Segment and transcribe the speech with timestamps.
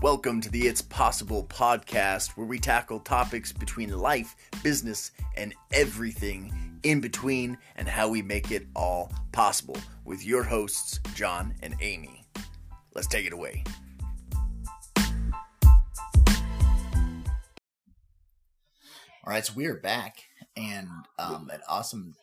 [0.00, 6.78] Welcome to the It's Possible podcast, where we tackle topics between life, business, and everything
[6.84, 12.24] in between, and how we make it all possible with your hosts, John and Aimee.
[12.94, 13.64] Let's take it away.
[14.96, 15.04] All
[19.26, 20.22] right, so we are back,
[20.56, 20.86] and
[21.18, 22.14] um, an awesome.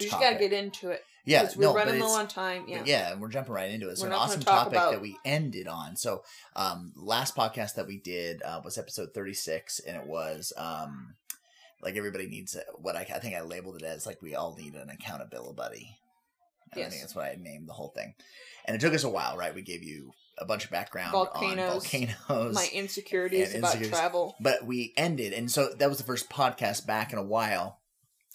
[0.00, 1.04] We just gotta get into it.
[1.28, 2.64] Yeah, we're no, but running low on time.
[2.68, 2.82] Yeah.
[2.86, 3.98] Yeah, and we're jumping right into it.
[3.98, 5.96] So We're an awesome talk topic about- that we ended on.
[5.96, 6.22] So
[6.56, 11.14] um last podcast that we did uh, was episode 36 and it was um
[11.82, 14.56] like everybody needs a, what I, I think I labeled it as like we all
[14.56, 15.96] need an accountability buddy.
[16.72, 16.90] And I Yes.
[16.90, 18.14] think that's what I named the whole thing.
[18.66, 19.54] And it took us a while, right?
[19.54, 21.58] We gave you a bunch of background Volcanoes.
[21.58, 22.54] on volcanoes.
[22.54, 23.90] My insecurities and about insecurities.
[23.98, 24.36] travel.
[24.40, 27.80] but we ended and so that was the first podcast back in a while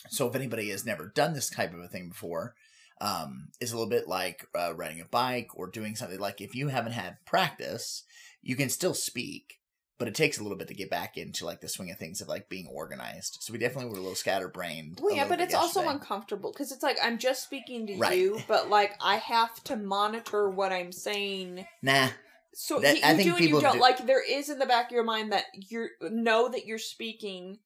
[0.10, 2.56] so if anybody has never done this type of a thing before
[3.02, 6.56] um, is a little bit like uh, riding a bike or doing something like if
[6.56, 8.04] you haven't had practice
[8.42, 9.60] you can still speak
[10.00, 12.20] but it takes a little bit to get back into like the swing of things
[12.22, 15.54] of like being organized so we definitely were a little scatterbrained Well, yeah, but it's
[15.54, 18.18] also uncomfortable because it's like I'm just speaking to Right.
[18.18, 21.66] you, but like I have to monitor what I'm saying.
[21.82, 22.10] nah
[22.54, 23.74] So That- you, I you think do and you people don't.
[23.76, 26.78] do- Like there is in the back of your mind that you know that you're
[26.78, 27.60] speaking,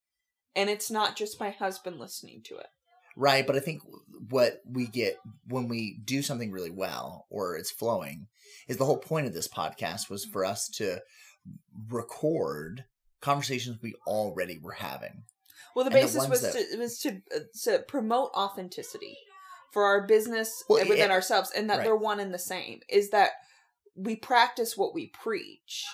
[0.56, 2.68] and it's not just my husband listening to it.
[3.20, 3.82] Right, but I think
[4.30, 8.28] what we get when we do something really well or it's flowing
[8.68, 11.02] is the whole point of this podcast was for us to
[11.90, 12.86] record
[13.22, 15.24] conversations we already were having.
[15.76, 19.18] Well, the And the basis ones was that- to was to uh, to promote authenticity
[19.72, 21.84] for our business Well, and within it- ourselves, and that right.
[21.84, 22.82] they're one and the same.
[22.90, 23.32] Is that
[23.96, 25.86] we practice what we preach.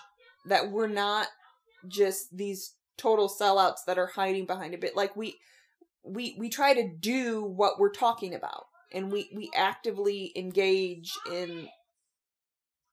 [0.46, 1.28] That we're not
[1.88, 4.96] just these total sellouts that are hiding behind a bit.
[4.96, 5.38] Like we
[6.04, 11.70] we we try to do what we're talking about, and we we actively engage in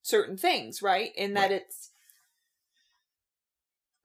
[0.02, 1.10] certain things, right?
[1.16, 1.62] in that Right.
[1.62, 1.90] it's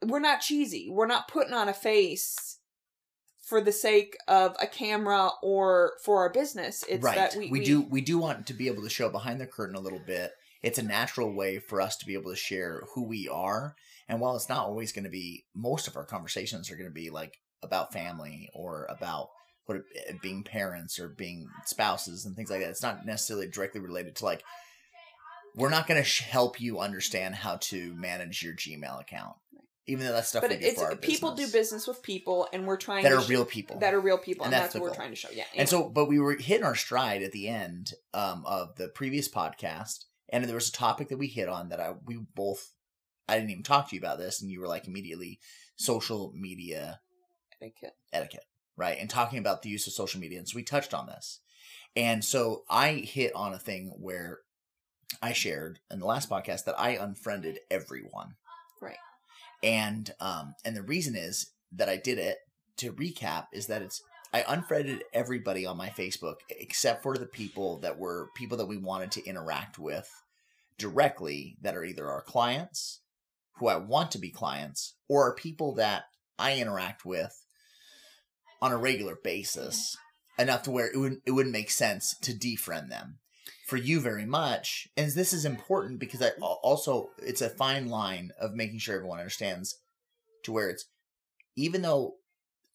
[0.03, 0.89] we're not cheesy.
[0.91, 2.59] We're not putting on a face
[3.45, 6.83] for the sake of a camera or for our business.
[6.89, 7.15] It's right.
[7.15, 9.75] that we, we, do we do want to be able to show behind the curtain
[9.75, 10.31] a little bit.
[10.63, 13.75] It's a natural way for us to be able to share who we are.
[14.07, 16.93] And while it's not always going to be most of our conversations are going to
[16.93, 19.29] be like about family or about
[19.65, 22.69] what it, being parents or being spouses and things like that.
[22.69, 24.43] It's not necessarily directly related to like
[25.55, 29.35] we're not going to sh- help you understand how to manage your Gmail account.
[29.87, 33.09] Even though that's stuff But it's people do business with people, and we're trying that
[33.09, 33.77] to are sh- real people.
[33.79, 35.29] that are real people, And and, that's what we're trying to show.
[35.31, 38.87] Yeah, And so, but we were hitting our stride at the end um, of the
[38.87, 42.71] previous podcast, and there was a topic that we hit on that I we both
[43.27, 45.39] I didn't even talk to you about this, and you were like immediately
[45.75, 46.99] social media
[47.61, 47.95] etiquette.
[48.13, 48.45] etiquette,
[48.77, 48.97] right?
[48.99, 51.39] And talking about the use of social media, and so we touched on this,
[51.95, 54.39] and so I hit on a thing where
[55.21, 58.35] I shared in the last podcast that I unfriended everyone,
[58.81, 58.97] Right.
[59.63, 62.37] and um and the reason is that I did it
[62.77, 64.01] to recap is that it's
[64.33, 68.75] I unfriended everybody on my Facebook except for the people that were people that we
[68.77, 70.11] wanted to interact with
[70.77, 72.99] directly that are either our clients
[73.57, 76.05] who I want to be clients or are people that
[76.37, 77.44] I interact with
[78.65, 79.95] on a regular basis
[80.39, 83.19] enough to where it would it wouldn't make sense to defriend them.
[83.67, 88.31] For you very much and this is important because I also it's a fine line
[88.39, 89.77] of making sure everyone understands
[90.43, 90.85] to where it's
[91.55, 92.15] even though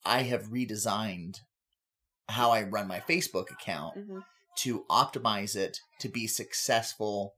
[0.05, 1.41] I have redesigned
[2.29, 4.19] how I run my Facebook account hmm
[4.57, 7.35] to optimize it to be successful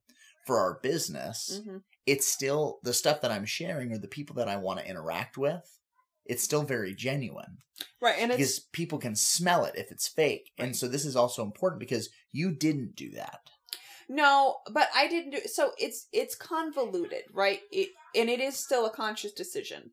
[0.47, 4.49] for our business hmm it's still the stuff that I'm sharing or the people that
[4.49, 5.79] I want to interact with
[6.27, 7.59] it's still very genuine
[8.01, 11.17] Right, and because it's people can smell it if it's fake and so this is
[11.17, 13.41] also important because you didn't do that
[14.13, 15.39] no, but I didn't do.
[15.47, 17.61] So it's it's convoluted, right?
[17.71, 19.93] It and it is still a conscious decision.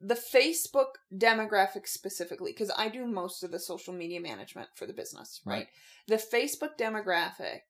[0.00, 4.92] The Facebook demographic specifically, because I do most of the social media management for the
[4.92, 5.54] business, right?
[5.54, 5.66] Right.
[6.08, 7.60] The Facebook demographic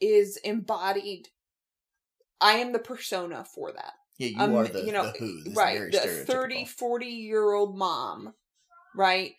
[0.00, 1.28] is embodied.
[2.40, 3.94] I am the persona for that.
[4.20, 6.26] Yeah you um, are the, you know, the who this right the stereotypical.
[6.26, 8.34] 30 40 year old mom
[8.94, 9.32] right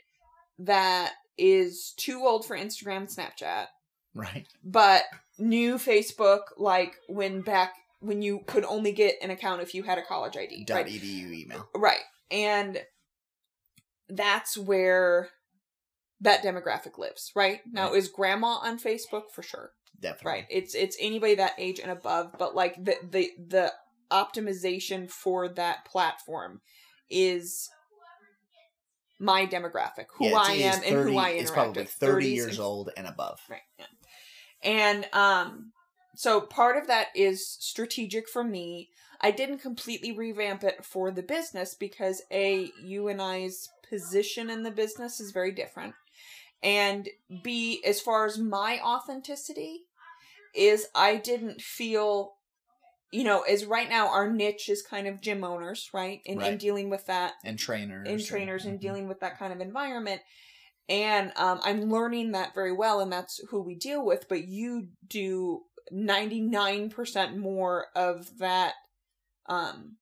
[0.60, 3.68] that is too old for instagram and snapchat.
[4.14, 4.46] Right.
[4.64, 5.04] But
[5.40, 9.98] new facebook like when back when you could only get an account if you had
[9.98, 10.86] a college id dot right?
[10.88, 11.70] Edu email.
[11.76, 12.82] Right and
[14.10, 15.30] that's where
[16.20, 17.62] that demographic lives right?
[17.72, 17.98] Now Right.
[17.98, 19.32] is grandma on facebook?
[19.34, 19.72] For sure.
[20.00, 20.32] Definitely.
[20.32, 23.74] Right it's it's anybody that age and above but like the the the
[24.12, 26.62] optimization for that platform
[27.10, 27.70] is
[29.20, 32.60] my demographic who Yeah, i am and who i interact it's probably with 30 years
[32.60, 33.86] old and above right yeah.
[34.64, 35.72] and um
[36.16, 38.90] So part of that is strategic for me.
[39.22, 44.64] I didn't completely revamp it for the business because A, you and I's position in
[44.64, 45.94] the business is very different.
[46.62, 47.10] And
[47.42, 49.86] B, as far as my authenticity,
[50.54, 52.34] is I didn't feel
[53.12, 56.22] you know, is right now our niche is kind of gym owners, right?
[56.26, 56.52] And, Right.
[56.52, 58.82] and dealing with that and trainers And trainers and Mhm.
[58.82, 60.22] dealing with that kind of environment.
[60.90, 64.28] And um, I'm learning that very well, and that's who we deal with.
[64.28, 68.74] But you do 99% more of that
[69.48, 69.98] um,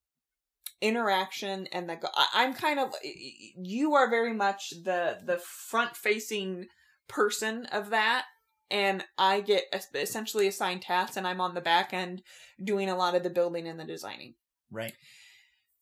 [0.80, 2.10] interaction and the.
[2.34, 2.92] I'm kind of.
[3.02, 6.66] You are very much the the front facing
[7.08, 8.24] person of that.
[8.70, 9.64] And I get
[9.94, 12.22] essentially assigned tasks, and I'm on the back end
[12.62, 14.34] doing a lot of the building and the designing.
[14.70, 14.94] right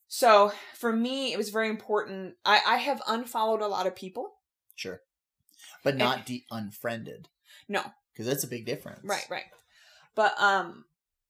[0.06, 2.34] So for me, it was very important.
[2.44, 4.32] I, I have unfollowed a lot of people.
[4.74, 5.00] sure
[5.84, 7.28] but not de- unfriended
[7.68, 7.82] No,
[8.12, 9.44] because that's a big difference right, right.
[10.14, 10.84] But um,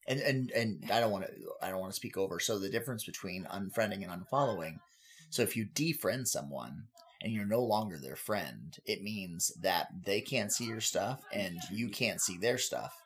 [0.06, 1.32] and and and I don't want to
[1.62, 2.40] I don't want to speak over.
[2.40, 4.80] So the difference between unfriending and unfollowing.
[5.30, 6.84] So if you defriend someone
[7.20, 11.58] and you're no longer their friend, it means that they can't see your stuff and
[11.72, 13.02] you can't see their stuff.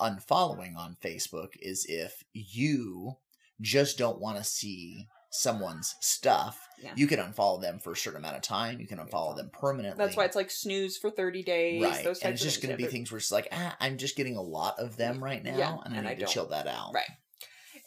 [0.00, 3.16] Unfollowing on Facebook is if you
[3.62, 6.68] just don't want to see someone's stuff.
[6.82, 6.92] Yeah.
[6.94, 8.78] You can unfollow them for a certain amount of time.
[8.80, 10.02] You can unfollow them permanently.
[10.04, 11.82] that's why it's like snooze for thirty days.
[11.82, 12.04] right.
[12.04, 12.92] Those types and it's just going to be things.
[12.92, 15.76] things where it's like, ah, I'm just getting a lot of them right now, Yeah,
[15.84, 16.30] and I and need I to don't.
[16.30, 16.92] chill that out.
[16.94, 17.08] Right.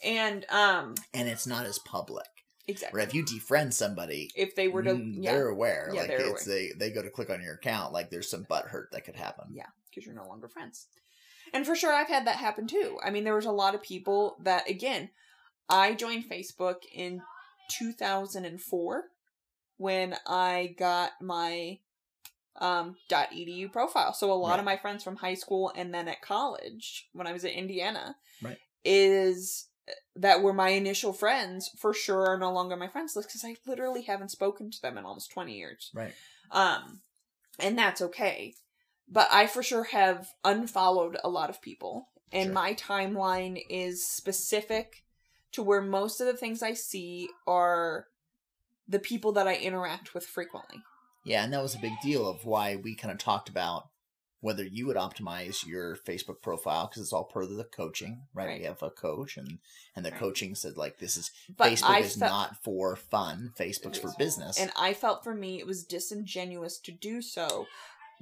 [0.04, 2.26] And um, and it's not as public.
[2.70, 2.98] Exactly.
[2.98, 5.90] Where if you defriend somebody, If they were to, mm, yeah, they're aware.
[5.92, 8.44] Yeah, like they're it's they they go to click on your account, like there's some
[8.48, 9.46] butt hurt that could happen.
[9.52, 9.66] Yeah.
[9.88, 10.86] because you're no longer friends.
[11.52, 12.98] And for sure, I've had that happen too.
[13.02, 15.10] I mean, there was a lot of people that, again,
[15.68, 17.22] I joined Facebook in
[17.70, 19.04] 2004
[19.76, 21.78] when I got my
[22.56, 24.12] um .edu profile.
[24.12, 24.58] So a lot Right.
[24.58, 28.16] of my friends from high school and then at college when I was at Indiana
[28.42, 28.58] Right.
[28.84, 29.68] is
[30.16, 33.56] that were my initial friends for sure are no longer my friends list because I
[33.66, 35.90] literally haven't spoken to them in almost 20 years.
[35.94, 36.14] Right.
[36.50, 37.00] Um,
[37.58, 38.54] and that's okay.
[39.08, 42.54] But I for sure have unfollowed a lot of people, and Sure.
[42.54, 45.02] my timeline is specific
[45.52, 48.06] to where most of the things I see are
[48.88, 50.82] the people that I interact with frequently.
[51.24, 53.89] Yeah, and that was a big deal of why we kind of talked about
[54.40, 58.46] whether you would optimize your Facebook profile because it's all per the coaching, right?
[58.46, 58.60] Right.
[58.60, 59.58] We have a coach, and
[59.94, 60.20] and the Right.
[60.20, 63.52] coaching said like this is But Facebook I is felt, not for fun.
[63.58, 64.58] Facebook's for business.
[64.58, 67.66] and I felt for me it was disingenuous to do so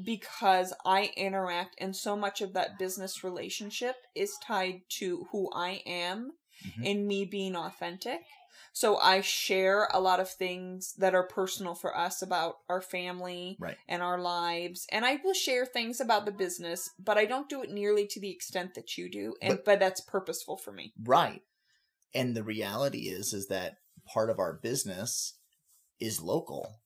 [0.05, 5.83] because I interact, and so much of that business relationship is tied to who I
[5.87, 6.33] am
[6.65, 6.85] Mhm.
[6.85, 8.21] in me being authentic.
[8.79, 13.57] So I share a lot of things that are personal for us about our family
[13.59, 13.77] Right.
[13.89, 14.87] and our lives.
[14.93, 18.21] And I will share things about the business, but I don't do it nearly to
[18.21, 19.35] the extent that you do.
[19.43, 20.93] And But- but, that's purposeful for me.
[21.03, 21.43] Right.
[22.15, 25.35] And the reality is is that part of our business
[25.99, 26.81] is local.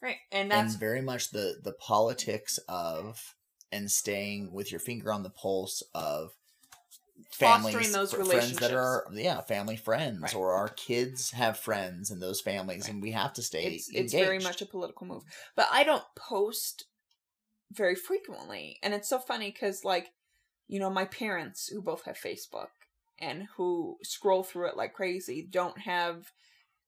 [0.00, 0.20] Right.
[0.32, 3.34] And that's and very much the the politics of
[3.70, 6.32] and staying with your finger on the pulse of
[7.30, 8.72] families Fostering those fr- friends that relationships.
[8.72, 10.34] are yeah family friends Right.
[10.34, 12.92] or our kids have friends in those families Right.
[12.92, 15.22] and we have to stay it's it's very much a political move.
[15.54, 16.84] But I don't post
[17.72, 20.12] very frequently, and it's so funny because like
[20.68, 22.68] you know my parents who both have Facebook
[23.18, 26.30] and who scroll through it like crazy don't have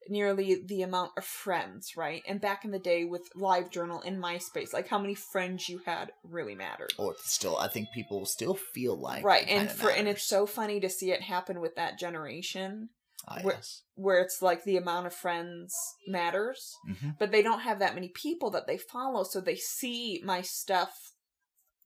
[0.09, 2.23] nearly the amount of friends, right?
[2.29, 5.81] And back in the day with Live LiveJournal and MySpace, like how many friends you
[5.85, 6.93] had really mattered.
[6.99, 10.47] or it's still i think people still feel like right, and for and it's so
[10.47, 12.91] funny to see it happen with that generation
[13.27, 13.83] Ah, where- yes.
[13.95, 15.75] where it's like the amount of friends
[16.07, 17.19] matters Mhm.
[17.19, 21.13] but they don't have that many people that they follow so they see my stuff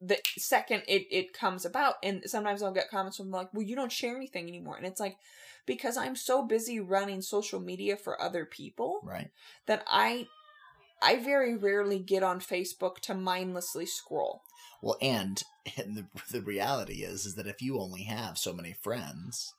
[0.05, 3.77] the second it, it comes about and sometimes i'll get comments from like well you
[3.77, 4.77] don't share anything anymore.
[4.77, 5.17] And it's like
[5.65, 9.31] because i'm so busy running social media for other people right.
[9.67, 10.27] that i
[11.01, 14.43] i very rarely get on facebook to mindlessly scroll.
[14.83, 15.41] Well and,
[15.77, 19.55] and the, the reality is is that if you only have so many friends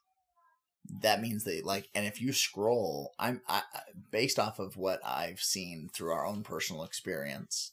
[1.02, 3.80] that means that like and if you scroll i'm I, I-
[4.12, 7.73] based off of what i've seen through our own personal experience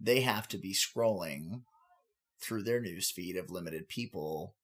[0.00, 1.62] they have to be scrolling
[2.40, 4.54] through their news feed of limited people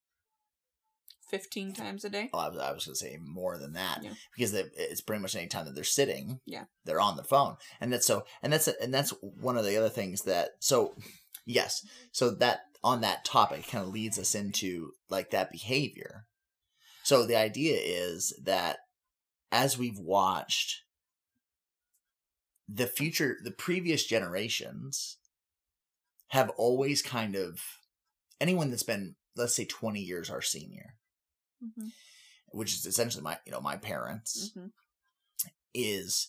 [1.30, 4.00] 15 times a day oh, I was, I was going to say more than that
[4.02, 4.12] Yeah.
[4.36, 6.64] because they, it's pretty much any time that they're sitting Yeah.
[6.84, 9.88] they're on the phone and that's so and that's and that's one of the other
[9.88, 10.94] things that so
[11.46, 16.26] yes so that on that topic kind of leads us into like that behavior
[17.02, 18.78] so the idea is that
[19.50, 20.82] as we've watched
[22.68, 25.16] the future the previous generations
[26.32, 27.60] have always kind of
[28.40, 30.94] anyone that's been let's say 20 years our senior,
[31.64, 31.88] Mm-hmm.
[32.48, 34.68] which is essentially my, you know, my parents, Mm-hmm.
[35.74, 36.28] is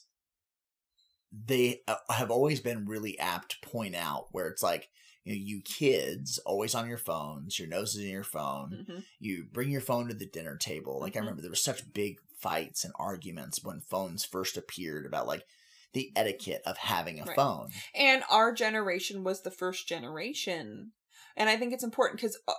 [1.31, 4.89] they uh, have always been really apt to point out where it's like,
[5.23, 8.99] you know, you kids always on your phones, your nose is in your phone, Mm-hmm.
[9.19, 10.99] you bring your phone to the dinner table.
[10.99, 11.21] Like I Mhm.
[11.21, 15.45] remember there was such big fights and arguments when phones first appeared about like
[15.93, 17.35] the etiquette of having a Right.
[17.35, 17.69] phone.
[17.95, 20.91] And our generation was the first generation.
[21.37, 22.53] And I think it's important because uh,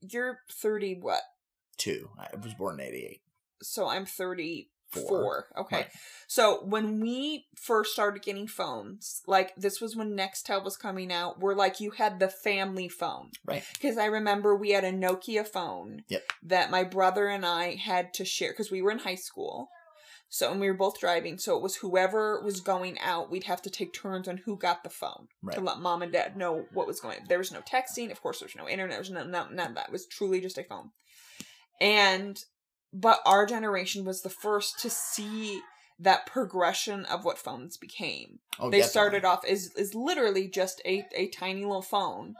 [0.00, 1.22] you're 30, what?
[1.78, 2.10] Two.
[2.18, 3.22] I was born in '88.
[3.62, 4.68] So I'm 34.
[5.08, 5.46] Four.
[5.56, 5.76] Okay.
[5.76, 5.86] Right.
[6.26, 11.40] So when we first started getting phones, like this was when Nextel was coming out,
[11.40, 13.30] where like you had the family phone.
[13.46, 13.64] Right.
[13.72, 16.22] Because I remember we had a Nokia phone Yep.
[16.42, 19.70] that my brother and I had to share because we were in high school.
[20.34, 21.36] So, and we were both driving.
[21.36, 24.82] So it was whoever was going out, we'd have to take turns on who got
[24.82, 25.58] the phone Right.
[25.58, 27.18] to let mom and dad know what was going.
[27.20, 27.26] On.
[27.28, 28.38] There was no texting, of course.
[28.40, 28.92] There was no internet.
[28.92, 29.88] There was no, no none of that.
[29.88, 30.92] It was truly just a phone.
[31.82, 32.42] And
[32.94, 35.60] but our generation was the first to see
[35.98, 38.38] that progression of what phones became.
[38.58, 38.88] Oh, they definitely.
[38.88, 42.36] started off as is literally just a a tiny little phone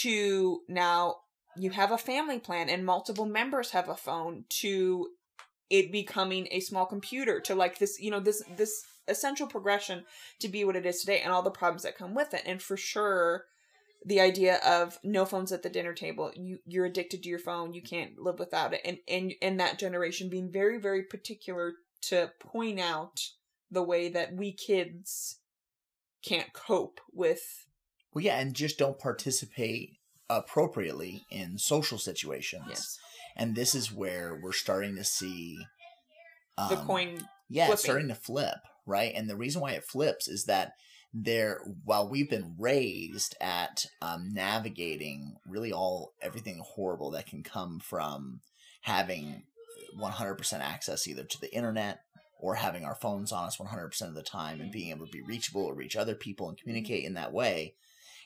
[0.00, 1.16] to now
[1.58, 5.08] you have a family plan and multiple members have a phone to
[5.70, 10.04] it becoming a small computer to like this you know this this essential progression
[10.38, 12.42] to be what it is today and all the problems that come with it.
[12.46, 13.44] And for sure
[14.04, 17.74] the idea of no phones at the dinner table you you're addicted to your phone
[17.74, 18.80] you can't live without it.
[18.84, 23.20] And and and that generation being very very particular to point out
[23.70, 25.38] the way that we kids
[26.24, 27.66] can't cope with
[28.14, 29.98] Well, yeah, and just don't participate
[30.30, 32.64] appropriately in social situations.
[32.68, 32.98] yes
[33.38, 35.58] And this is where we're starting to see
[36.56, 37.84] um, the coin yeah, it's flipping.
[37.84, 39.12] starting to flip, right?
[39.14, 40.72] And the reason why it flips is that
[41.14, 47.80] there, while we've been raised at um, navigating really all everything horrible that can come
[47.80, 48.40] from
[48.82, 49.44] having
[49.98, 52.00] 100% access either to the internet
[52.38, 55.22] or having our phones on us 100% of the time and being able to be
[55.22, 57.74] reachable or reach other people and communicate in that way,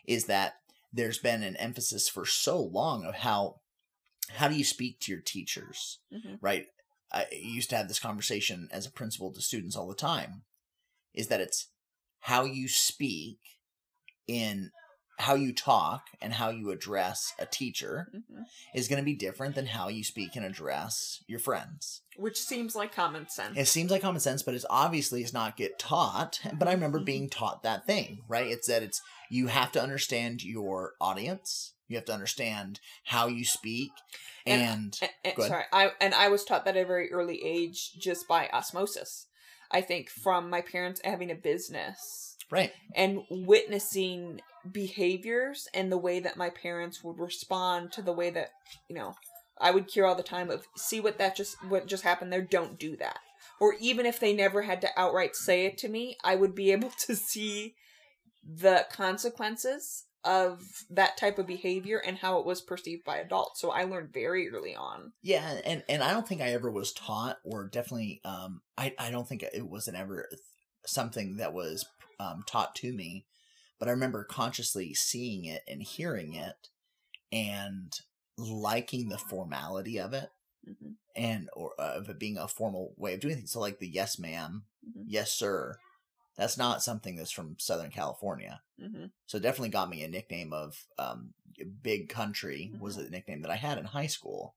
[0.07, 0.55] is that
[0.93, 3.57] there's been an emphasis for so long of how
[4.37, 6.39] how do you speak to your teachers Mhm.
[6.41, 6.67] right
[7.13, 10.45] i used to have this conversation as a principal to students all the time
[11.15, 11.69] is that it's
[12.21, 13.39] how you speak
[14.27, 14.71] in
[15.19, 18.45] how you talk and how you address a teacher Mhm.
[18.75, 22.75] is going to be different than how you speak and address your friends which seems
[22.75, 26.41] like common sense it seems like common sense, but it's obviously is not get taught.
[26.59, 27.05] But I remember Mhm.
[27.07, 28.47] being taught that thing, right?
[28.49, 31.72] It's that it's you have to understand your audience.
[31.89, 33.91] You have to understand how you speak,
[34.47, 37.45] And- and, And- and- sorry, I and I was taught that at a very early
[37.45, 39.27] age just by osmosis.
[39.71, 46.21] I think from my parents having a business right, and witnessing behaviors and the way
[46.21, 48.51] that my parents would respond to the way that
[48.89, 49.15] you know
[49.59, 52.43] I would hear all the time of see what that just what just happened there?
[52.43, 53.19] Don't do that.
[53.61, 56.73] Or even if they never had to outright say it to me I would be
[56.77, 57.75] able to see
[58.45, 63.71] the consequences of that type of behavior and how it was perceived by adults so
[63.71, 67.39] I learned very early on yeah, and and I don't think I ever was taught,
[67.45, 70.29] or definitely, um, I I don't think it wasn't ever
[70.85, 71.87] something that was
[72.19, 73.25] um, taught to me,
[73.79, 76.69] but I remember consciously seeing it and hearing it,
[77.31, 77.93] and
[78.37, 80.31] liking the formality of it.
[80.69, 80.95] Mhm.
[81.17, 83.51] and or uh, of it being a formal way of doing things.
[83.53, 85.05] So like the yes ma'am, Mhm.
[85.07, 85.77] yes sir,
[86.37, 88.63] that's not something that's from Southern California.
[88.81, 91.35] hmm So it definitely got me a nickname of um,
[91.83, 93.07] big country was Mm-hmm.
[93.07, 94.55] a nickname that I had in high school.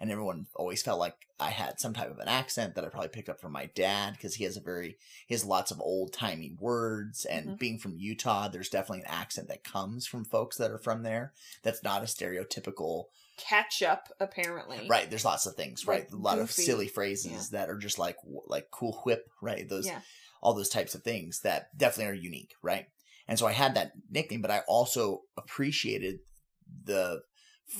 [0.00, 3.08] And everyone always felt like I had some type of an accent that I probably
[3.10, 4.96] picked up from my dad because he has a very
[5.28, 7.24] he has lots of old timey words.
[7.24, 7.58] And Mhm.
[7.58, 11.32] being from Utah, there's definitely an accent that comes from folks that are from there.
[11.62, 15.08] That's not a stereotypical catch up apparently Right.
[15.08, 16.04] There's lots of things, right?
[16.04, 17.58] Like a lot of silly phrases Yeah.
[17.60, 19.68] that are just like like cool whip, right?
[19.68, 20.00] Those Yeah.
[20.42, 22.86] All those types of things that definitely are unique, right?
[23.28, 26.18] And so I had that nickname, but I also appreciated
[26.84, 27.22] the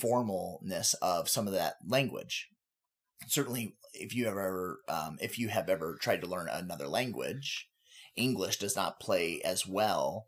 [0.01, 2.47] formalness of some of that language.
[3.27, 7.67] Certainly, if you ever um, if you have ever tried to learn another language,
[8.15, 10.27] English does not play as well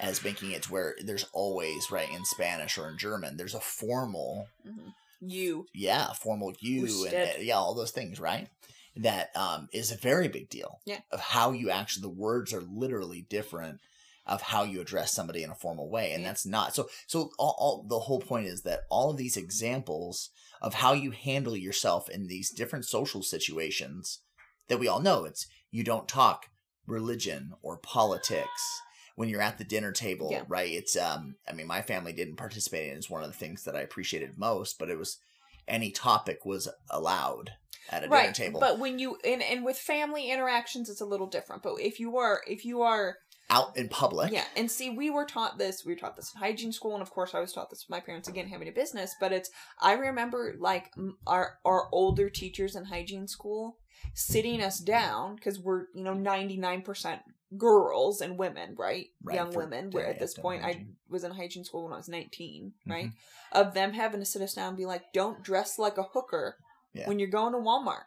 [0.00, 3.36] as making it to where there's always right in Spanish or in German.
[3.36, 4.92] There's a formal Mhm.
[5.20, 7.38] you yeah, formal you and Usted.
[7.38, 8.48] uh, yeah, all those things, right?
[8.98, 10.80] That um, is a very big deal.
[10.84, 11.00] Yeah.
[11.12, 13.80] Of how you actually, the words are literally different
[14.26, 16.28] of how you address somebody in a formal way, and Yeah.
[16.28, 16.88] that's not so.
[17.06, 21.12] So all, all the whole point is that all of these examples of how you
[21.12, 24.20] handle yourself in these different social situations
[24.68, 26.46] that we all know it's you don't talk
[26.86, 28.80] religion or politics
[29.14, 30.42] when you're at the dinner table, Yeah.
[30.48, 30.70] right?
[30.70, 32.98] It's um I mean my family didn't participate in it.
[32.98, 35.18] It's one of the things that I appreciated most, but it was
[35.66, 37.52] any topic was allowed
[37.90, 38.60] at a dinner right table.
[38.60, 42.16] but when you and and with family interactions it's a little different but if you
[42.16, 43.16] are if you are
[43.50, 44.30] out in public.
[44.30, 47.00] yeah and see we were taught this we were taught this in hygiene school and
[47.02, 49.50] of course i was taught this with my parents again having a business but it's
[49.80, 50.90] i remember like
[51.26, 53.78] our our older teachers in hygiene school
[54.14, 57.20] sitting us down because we're you know 99%
[57.56, 61.64] girls and women right, Right, young women where at this point i was in hygiene
[61.64, 62.90] school when i was 19 Mm-hmm.
[62.92, 63.10] right
[63.52, 66.56] of them having to sit us down and be like don't dress like a hooker
[66.94, 67.06] Yeah.
[67.08, 68.04] when you're going to walmart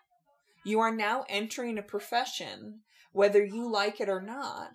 [0.64, 2.82] you are now entering a profession
[3.14, 4.72] whether you like it or not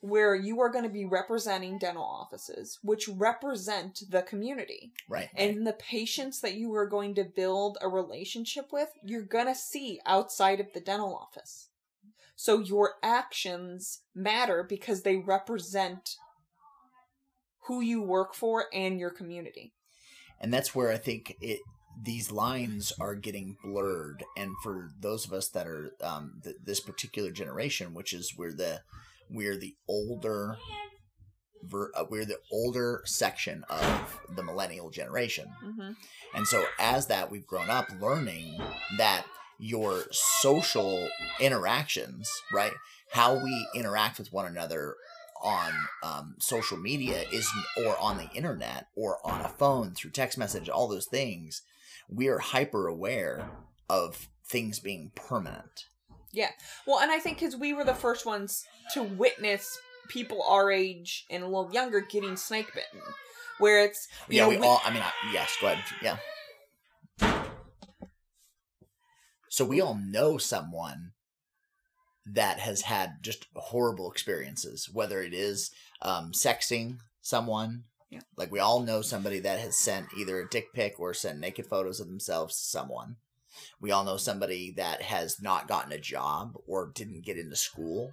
[0.00, 5.28] where you are going to be representing dental offices which represent the community Right.
[5.36, 5.48] right.
[5.56, 9.54] and the patients that you are going to build a relationship with you're going to
[9.54, 11.68] see outside of the dental office
[12.36, 16.16] so your actions matter because they represent
[17.66, 19.72] who you work for and your community
[20.40, 21.60] and that's where I think it
[22.00, 24.24] these lines are getting blurred.
[24.36, 28.52] And for those of us that are um, th- this particular generation, which is we're
[28.52, 28.82] the
[29.30, 30.56] we're the older
[31.62, 35.92] ver- uh, we're the older section of the millennial generation, mm-hmm.
[36.34, 38.60] and so as that we've grown up learning
[38.96, 39.24] that
[39.58, 41.08] your social
[41.40, 42.72] interactions, right,
[43.10, 44.94] how we interact with one another
[45.42, 47.48] on um, social media is
[47.84, 51.62] or on the internet or on a phone through text message all those things
[52.08, 53.48] we are hyper aware
[53.88, 55.86] of things being permanent.
[56.32, 56.50] Yeah.
[56.86, 61.24] well and i think because we were the first ones to witness people our age
[61.30, 63.00] and a little younger getting snake bitten
[63.58, 65.84] where it's you yeah know, we, all i mean I, yes go ahead.
[66.02, 66.18] Yeah.
[69.48, 71.12] So we all know someone
[72.26, 75.70] that has had just horrible experiences whether it is
[76.02, 78.20] um, sexting someone Yeah.
[78.36, 81.66] like we all know somebody that has sent either a dick pic or sent naked
[81.66, 83.16] photos of themselves to someone
[83.80, 88.12] we all know somebody that has not gotten a job or didn't get into school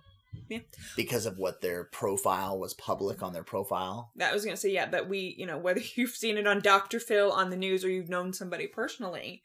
[0.49, 0.59] Yeah.
[0.97, 4.87] because of what their profile was public on their profile that was gonna say yeah
[4.87, 7.89] that we you know whether you've seen it on dr phil on the news or
[7.89, 9.41] you've known somebody personally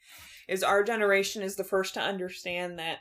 [0.49, 2.97] is our generation is the first to understand that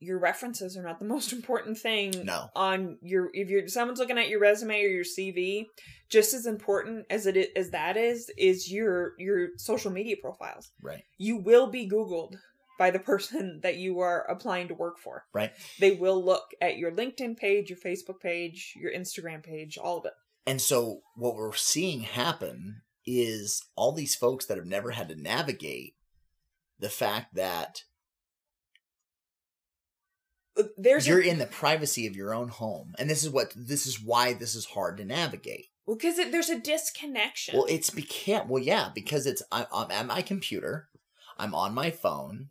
[0.00, 2.48] your references are not the most important thing No.
[2.56, 5.66] on your if you're someone's looking at your resume or your cv
[6.10, 10.70] just as important as it is, as that is is your your social media profiles
[10.82, 12.34] right you will be googled
[12.78, 15.52] by the person that you are applying to work for Right.
[15.78, 20.06] they will look at your linkedin page your facebook page your instagram page all of
[20.06, 20.12] it
[20.46, 25.14] And so what we're seeing happen is all these folks that have never had to
[25.20, 25.94] navigate
[26.78, 27.82] the fact that
[30.76, 32.94] there's you're in the privacy of your own home.
[32.98, 35.66] And this is what this is why this is hard to navigate.
[35.86, 37.56] Well, because there's a disconnection.
[37.56, 40.88] Well, it's became well, yeah, because it's I'm, I'm at my computer,
[41.38, 42.48] I'm on my phone,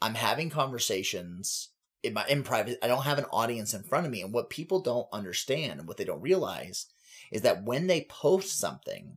[0.00, 1.70] I'm having conversations
[2.02, 2.78] in my in private.
[2.82, 5.88] I don't have an audience in front of me, and what people don't understand and
[5.88, 6.86] what they don't realize
[7.30, 9.16] is that when they post something,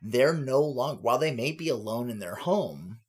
[0.00, 3.00] they're no longer while they may be alone in their home.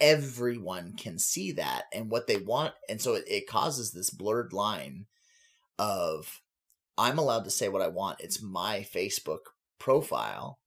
[0.00, 4.52] Everyone can see that and what they want, and so it, it causes this blurred
[4.52, 5.06] line
[5.78, 6.40] of
[6.98, 8.20] I'm allowed to say what I want.
[8.20, 10.58] It's my Facebook profile.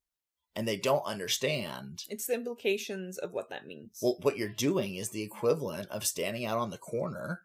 [0.56, 2.04] And they don't understand.
[2.10, 4.00] it's the implications of what that means.
[4.02, 7.44] Well, what you're doing is the equivalent of standing out on the corner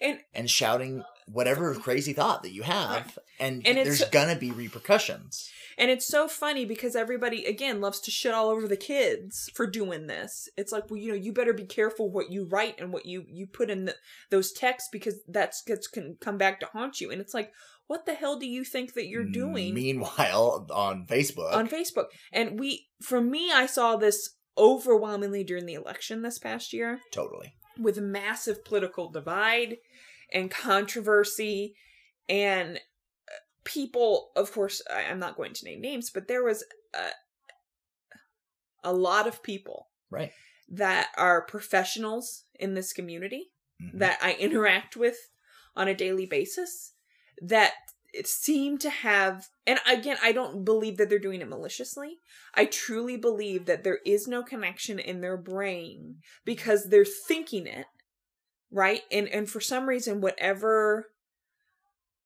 [0.00, 3.06] and and shouting whatever crazy thought that you have.
[3.06, 3.18] Right.
[3.38, 5.48] And, And there's going to be repercussions.
[5.78, 9.66] and it's so funny because everybody again loves to shit all over the kids for
[9.66, 10.48] doing this.
[10.56, 13.24] It's like, well, you know, you better be careful what you write and what you
[13.28, 13.94] you put in the,
[14.30, 17.10] those texts because that's gets can come back to haunt you.
[17.10, 17.52] And it's like,
[17.86, 19.74] what the hell do you think that you're doing?
[19.74, 22.06] Meanwhile, on Facebook, on Facebook.
[22.32, 27.54] And we, for me, I saw this overwhelmingly during the election this past year totally.
[27.82, 29.78] With massive political divide
[30.32, 31.74] and controversy
[32.28, 33.32] and uh,
[33.64, 36.62] people of course i'm not going to name names but there was
[36.94, 37.08] a,
[38.84, 40.32] a lot of people Right.
[40.68, 43.98] that are professionals in this community Mhm.
[43.98, 45.30] that i interact with
[45.76, 46.92] on a daily basis
[47.42, 47.72] that
[48.24, 52.18] seem to have and again i don't believe that they're doing it maliciously.
[52.54, 57.86] I truly believe that there is no connection in their brain because they're thinking it
[58.70, 59.02] right?
[59.10, 61.08] And and for some reason whatever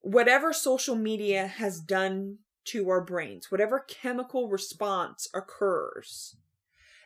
[0.01, 6.37] whatever social media has done to our brains whatever chemical response occurs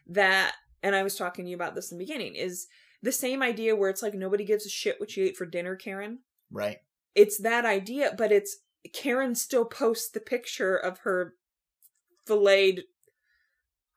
[0.07, 2.67] that and i was talking to you about this in the beginning is
[3.03, 5.77] the same idea where it's like nobody gives a shit what you ate for dinner
[5.77, 6.21] karen.
[6.51, 6.79] Right.
[7.15, 8.59] it's that idea but it's
[8.93, 11.35] Karen still posts the picture of her
[12.27, 12.85] filleted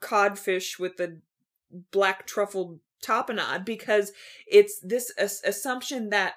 [0.02, 1.20] codfish with the
[1.92, 4.12] black truffle tapenade because
[4.48, 6.36] it's this as- assumption that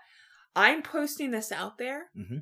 [0.57, 2.39] I'm posting this out there mm-hmm.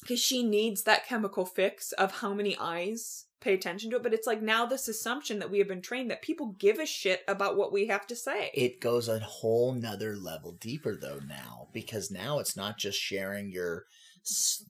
[0.00, 4.02] because she needs that chemical fix of how many eyes pay attention to it.
[4.02, 6.86] But it's like now this assumption that we have been trained that people give a
[6.86, 8.50] shit about what we have to say.
[8.54, 13.50] It goes a whole nother level deeper though now because now it's not just sharing
[13.50, 13.86] your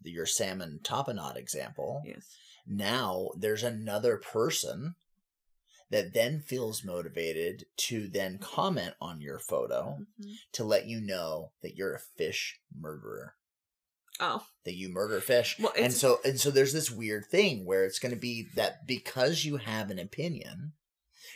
[0.05, 2.03] your salmon tapenade example.
[2.05, 2.37] yes.
[2.67, 4.95] Now there's another person
[5.91, 10.35] that then feels motivated to then comment on your photo Mhm.
[10.53, 13.37] to let you know that you're a fish murderer.
[14.21, 15.59] Oh, that you murder fish.
[15.59, 18.87] Well, and so and so there's this weird thing where it's going to be that
[18.87, 20.73] because you have an opinion,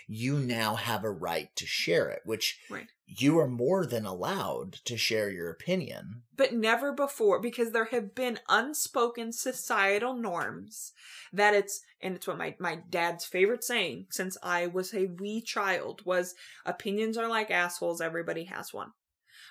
[0.06, 2.88] you now have a right to share it, which Right.
[3.06, 6.22] you are more than allowed to share your opinion.
[6.36, 10.92] but never before because there have been unspoken societal norms
[11.32, 15.40] that it's and it's what my, my dad's favorite saying since i was a wee
[15.42, 16.34] child was
[16.66, 18.92] opinions are like assholes everybody has one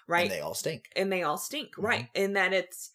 [0.07, 0.89] right And they all stink.
[0.95, 1.83] and they all stink Mhm.
[1.83, 2.89] right and that it's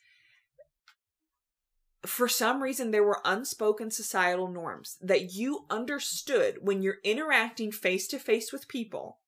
[2.05, 8.07] for some reason there were unspoken societal norms that you understood when you're interacting face
[8.09, 9.19] to face with people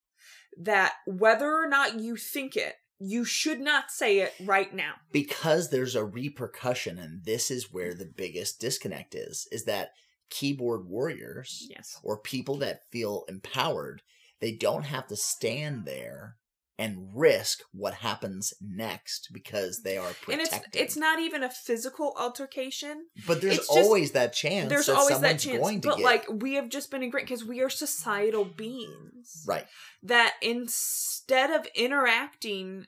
[0.56, 4.94] that whether or not you think it you should not say it right now.
[5.12, 9.92] Because there's a repercussion and this is where the biggest disconnect is is that
[10.30, 11.98] keyboard warriors yes.
[12.02, 14.02] or people that feel empowered,
[14.40, 16.36] they don't have to stand there
[16.78, 20.60] and risk what happens next because they are and protected.
[20.74, 24.68] it's it's not even a physical altercation But there's It's just- always that chance.
[24.68, 27.24] there's that always that chance Going to but like we have just been in great
[27.24, 29.66] because we are societal beings right,
[30.02, 32.86] that instead of interacting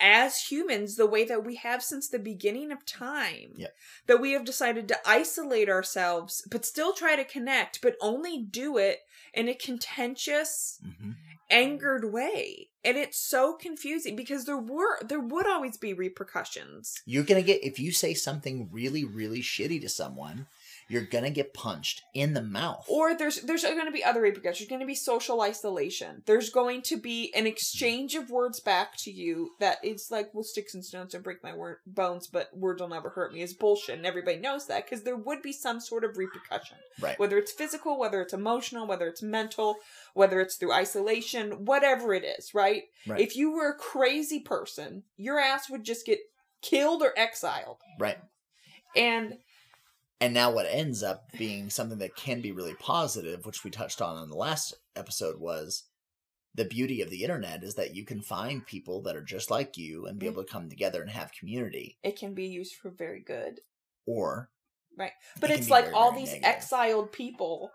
[0.00, 3.74] as humans the way that we have since the beginning of time Yep.
[4.06, 8.78] that we have decided to isolate ourselves but still try to connect but only do
[8.78, 9.00] it
[9.34, 11.10] in a contentious hmm
[11.50, 17.02] angered way and it's so confusing because there were there would always be repercussions.
[17.04, 20.46] You're gonna get if you say something really, really shitty to someone,
[20.88, 22.84] you're gonna get punched in the mouth.
[22.88, 26.50] or there's there's going to be other repercussions there's going to be social isolation there's
[26.50, 30.74] going to be an exchange of words back to you that it's like well sticks
[30.74, 33.96] and stones don't break my wor- bones but words will never hurt me is bullshit
[33.96, 37.18] and everybody knows that because there would be some sort of repercussion right.
[37.18, 39.76] whether it's physical whether it's emotional whether it's mental
[40.14, 43.20] whether it's through isolation whatever it is right, Right.
[43.20, 46.18] if you were a crazy person your ass would just get
[46.62, 48.18] killed or exiled right.
[48.96, 49.34] and
[50.20, 54.02] And now what ends up being something that can be really positive, which we touched
[54.02, 55.84] on in the last episode, was
[56.54, 59.76] the beauty of the internet is that you can find people that are just like
[59.76, 60.30] you and be Mm.
[60.32, 61.98] able to come together and have community.
[62.02, 63.60] it can be used for very good
[64.06, 64.50] Or
[64.96, 65.12] Right.
[65.38, 66.48] But can it's like very, all very these negative.
[66.56, 67.70] exiled people,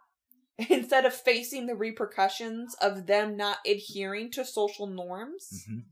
[0.69, 5.83] instead of facing the repercussions of them not adhering to social norms, Mhm.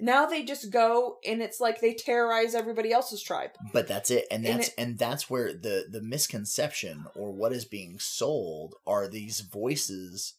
[0.00, 3.50] now they just go and it's like they terrorize everybody else's tribe.
[3.72, 7.52] but that's it and And that's it- and that's where the the misconception or what
[7.52, 10.34] is being sold are these voices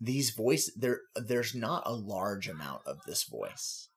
[0.00, 3.88] these voice there there's not a large amount of this voice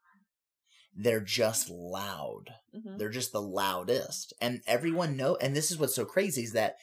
[0.95, 2.97] they're just loud Mhm.
[2.99, 6.75] they're just the loudest and everyone know and this is what's so crazy is that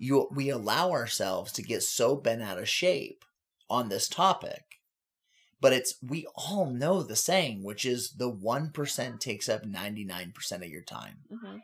[0.00, 3.24] you we allow ourselves to get so bent out of shape
[3.68, 4.64] on this topic.
[5.60, 10.68] But it's we all know the saying which is the 1% takes up 99% of
[10.68, 11.18] your time.
[11.30, 11.60] Mhm.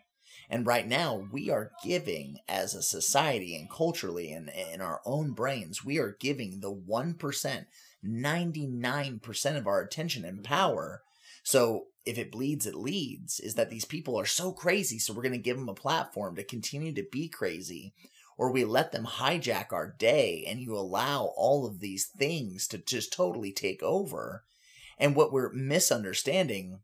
[0.48, 5.32] and right now we are giving as a society and culturally and in our own
[5.32, 7.66] brains we are giving the 1%
[8.02, 11.02] 99% of our attention and power.
[11.42, 15.22] So if it bleeds, it leads, is that these people are so crazy, so we're
[15.22, 17.94] going to give them a platform to continue to be crazy,
[18.38, 22.78] or we let them hijack our day and you allow all of these things to
[22.78, 24.44] just totally take over.
[24.98, 26.80] And what we're misunderstanding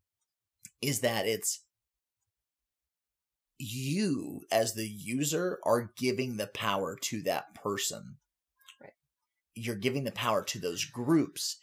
[0.80, 1.60] is that it's
[3.58, 8.16] you as the user are giving the power to that person.
[8.80, 8.92] Right.
[9.54, 11.58] You're giving the power to those groups.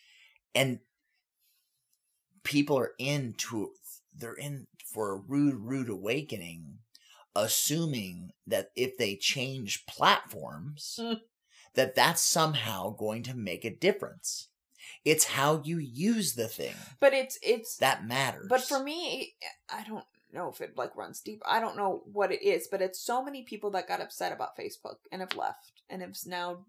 [0.56, 0.80] And
[2.43, 3.71] people are into
[4.15, 6.80] they're in for a rude rude awakening
[7.43, 11.21] assuming that if they change platforms Mm.
[11.75, 14.47] that that's somehow going to make a difference
[15.06, 19.34] it's how you use the thing But it's it's that matters But for me,
[19.69, 21.41] I don't know if it like runs deep.
[21.45, 24.58] I don't know what it is, but it's so many people that got upset about
[24.58, 26.65] Facebook and have left and have now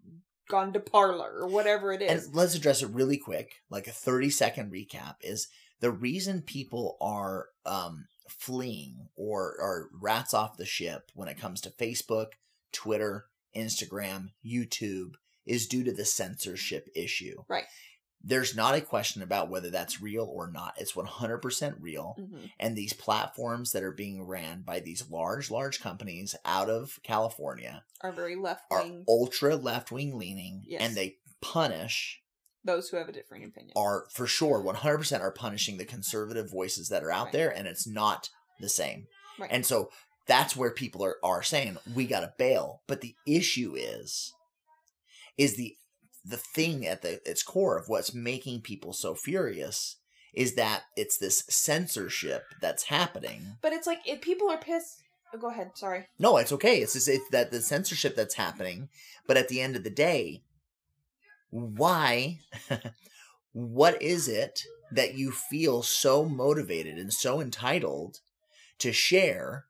[0.49, 2.25] gone to Parler or whatever it is.
[2.27, 5.47] and let's address it really quick like a 30 second recap is
[5.79, 8.05] the reason people are um,
[8.39, 12.27] fleeing or are rats off the ship when it comes to Facebook,
[12.71, 15.13] Twitter, Instagram, YouTube
[15.45, 17.43] is due to the censorship issue.
[17.47, 17.65] Right.
[18.23, 20.75] There's not a question about whether that's real or not.
[20.77, 22.15] It's 100% real.
[22.19, 22.51] Mhm.
[22.59, 27.83] And these platforms that are being ran by these large, large companies out of California
[28.01, 29.05] Are very left are wing.
[29.07, 30.81] ultra left wing leaning Yes.
[30.83, 32.20] and they punish
[32.63, 33.73] Those who have a differing opinion.
[33.75, 37.33] are for sure 100% are punishing the conservative voices that are out Right.
[37.33, 39.07] there and it's not the same
[39.39, 39.49] Right.
[39.51, 39.89] and so
[40.27, 44.33] that's where people are, are saying we got to bail but the issue is
[45.37, 45.75] is the
[46.23, 49.97] the thing at the its core of what's making people so furious
[50.33, 54.97] is that it's this censorship that's happening but it's like if people are pissed.
[55.33, 55.71] Oh, go ahead.
[55.75, 56.07] Sorry.
[56.19, 58.89] no it's okay it's just it's that the censorship that's happening
[59.27, 60.43] but at the end of the day
[61.51, 62.39] why
[63.53, 68.19] what is it that you feel so motivated and so entitled
[68.79, 69.65] to share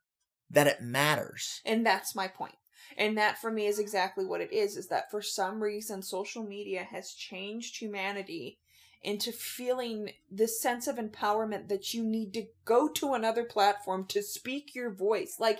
[0.50, 2.54] that it matters And that's my point.
[2.96, 6.42] And that for me is exactly what it is is that for some reason social
[6.42, 8.58] media has changed humanity
[9.02, 14.22] into feeling this sense of empowerment that you need to go to another platform to
[14.22, 15.36] speak your voice.
[15.38, 15.58] Like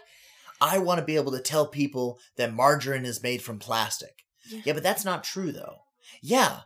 [0.61, 4.61] i want to be able to tell people that margarine is made from plastic Yeah.
[4.67, 5.82] yeah but that's not true though
[6.23, 6.61] yeah.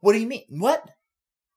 [0.00, 0.44] What do you mean?
[0.48, 0.88] What?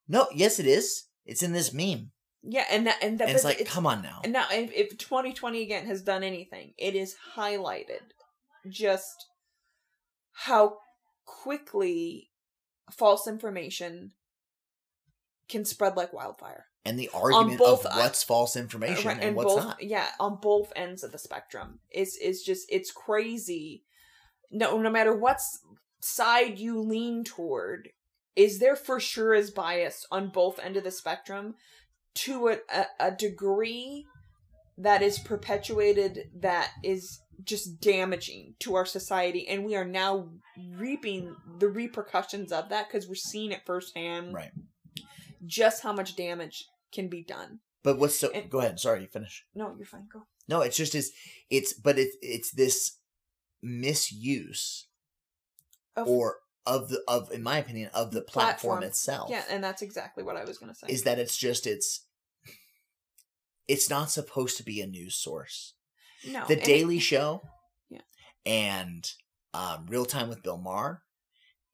[0.08, 1.04] No yes it is.
[1.24, 2.10] It's in this meme.
[2.42, 4.20] Yeah, and that and that and it's like come on now.
[4.22, 8.02] And now, if, if 2020 again has done anything, it is highlighted
[8.68, 9.14] just
[10.32, 10.78] how
[11.24, 12.30] quickly
[12.90, 14.12] false information
[15.48, 16.66] can spread like wildfire.
[16.84, 19.82] and the argument both- of what's false information Right, and, what's both, not.
[19.82, 21.80] Yeah, on both ends of the spectrum.
[21.90, 23.84] It's it's just it's crazy.
[24.50, 25.60] No, no matter what s-
[26.04, 27.88] side you lean toward,
[28.36, 31.54] is there for sure is bias on both end of the spectrum
[32.16, 34.04] to a, a, a degree
[34.76, 39.48] that is perpetuated that is just damaging to our society?
[39.48, 40.28] And we are now
[40.76, 44.34] reaping the repercussions of that because we're seeing it firsthand.
[44.34, 44.52] Right.
[45.46, 47.60] Just how much damage can be done.
[47.82, 49.44] But what's so And- go ahead sorry you finish.
[49.54, 50.22] No you're fine go.
[50.48, 51.12] No, it's just is
[51.50, 52.98] it's but it it's this
[53.62, 54.86] misuse
[55.96, 58.82] Of- or of the of in my opinion of the platform, Platform.
[58.84, 59.30] itself.
[59.30, 60.86] Yeah, and that's exactly what I was going to say.
[60.88, 62.06] is that it's just it's
[63.68, 65.74] it's not supposed to be a news source.
[66.26, 67.42] no, The and it- Daily Show,
[67.90, 68.00] Yeah.
[68.46, 69.10] and
[69.52, 71.02] um, Real Time with Bill Maher,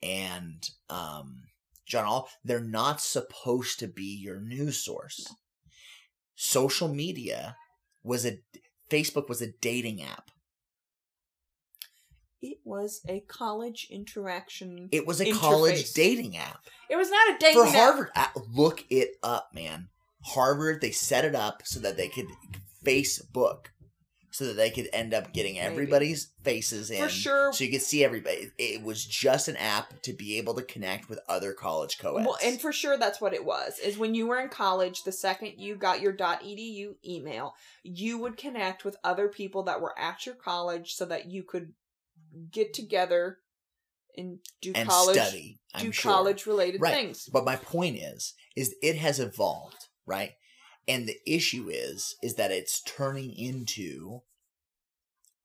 [0.03, 1.43] and um,
[1.87, 5.27] John All, they're not supposed to be your news source.
[5.29, 5.37] No.
[6.35, 7.57] Social media
[8.03, 8.39] was a
[8.91, 10.31] Facebook was a dating app.
[12.42, 14.88] It was a college interaction.
[14.92, 17.68] It was a college dating app It was not a dating app.
[17.68, 17.76] for app.
[17.76, 18.11] Harvard.
[18.16, 19.88] Uh, Look it up, man.
[20.22, 22.26] Harvard they set it up so that they could
[22.85, 23.66] Facebook,
[24.31, 25.66] so that they could end up getting Maybe.
[25.66, 27.53] everybody's faces in, For sure.
[27.53, 28.50] so you could see everybody.
[28.59, 32.26] It was just an app to be able to connect with other college co-eds.
[32.26, 33.79] Well, and for sure that's what it was.
[33.79, 38.37] Is when you were in college, the second you got your .edu email, you would
[38.37, 41.72] connect with other people that were at your college so that you could
[42.51, 43.38] get together
[44.16, 45.61] and do and college study.
[45.79, 46.12] Do sure.
[46.12, 46.95] college related Right.
[46.95, 47.29] things.
[47.33, 50.33] But my point is, is it has evolved, right?
[50.88, 54.23] And the issue is, is that it's turning into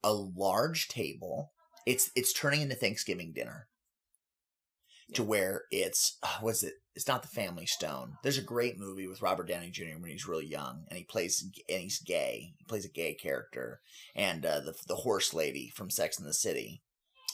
[0.04, 1.52] a large table.
[1.86, 3.68] It's it's turning into Thanksgiving dinner.
[5.14, 6.74] To where it's uh, what's it?
[6.96, 8.14] It's not the Family Stone.
[8.24, 10.00] There's a great movie with Robert Downey Jr.
[10.00, 12.54] when he's really young, and he plays and he's gay.
[12.58, 13.82] He plays a gay character,
[14.16, 16.82] and uh, the the horse lady from Sex and the City.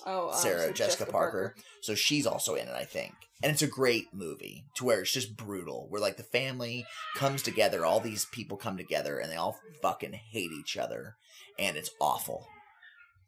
[0.05, 1.55] Oh, um, Sarah so Jessica, Parker.
[1.81, 3.13] So she's also in it, I think.
[3.43, 7.41] And it's a great movie to where it's just brutal, where like the family comes
[7.41, 11.15] together, all these people come together, and they all fucking hate each other,
[11.57, 12.47] and it's awful.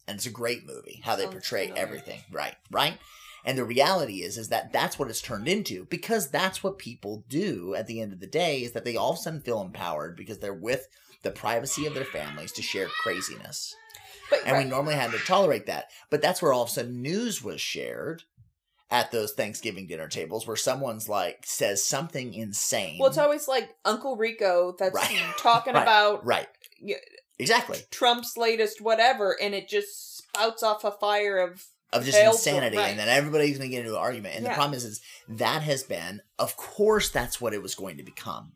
[0.08, 1.84] And it's a great movie how they Sounds portray familiar.
[1.88, 2.56] everything, right?
[2.70, 2.98] Right.
[3.46, 7.26] And the reality is, is that that's what it's turned into because that's what people
[7.28, 9.62] do at the end of the day is that they all of a sudden feel
[9.62, 10.88] empowered because they're with
[11.24, 13.76] the privacy of their families to share craziness
[14.30, 14.64] But and right.
[14.66, 15.86] we normally had to tolerate that.
[16.10, 18.24] But that's where all of a sudden news was shared
[18.92, 22.98] at those Thanksgiving dinner tables, where someone's like says something insane.
[23.00, 25.18] Well, it's always like Uncle Rico that's Right.
[25.38, 25.84] talking Right.
[25.84, 26.48] about right,
[27.40, 32.78] exactly Trump's latest whatever, and it just spouts off a fire of of just insanity,
[32.78, 32.90] right.
[32.90, 34.36] and then everybody's going to get into an argument.
[34.36, 37.98] And the problem is, is that has been, of course, that's what it was going
[37.98, 38.54] to become.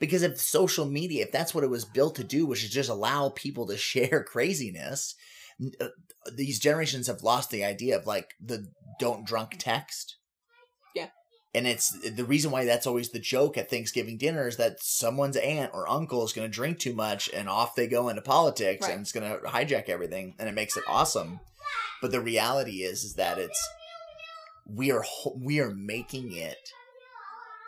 [0.00, 2.90] Because if social media, if that's what it was built to do, which is just
[2.90, 5.14] allow people to share craziness,
[5.80, 5.88] uh,
[6.34, 8.66] these generations have lost the idea of like the
[8.98, 10.16] don't drunk text.
[10.96, 11.08] Yeah.
[11.54, 15.36] and it's the reason why that's always the joke at Thanksgiving dinner is that someone's
[15.36, 18.82] aunt or uncle is going to drink too much and off they go into politics
[18.86, 18.92] Right.
[18.92, 21.38] and it's going to hijack everything and it makes it awesome.
[22.02, 23.68] But the reality is is that it's
[24.66, 25.04] we are
[25.36, 26.70] we are making it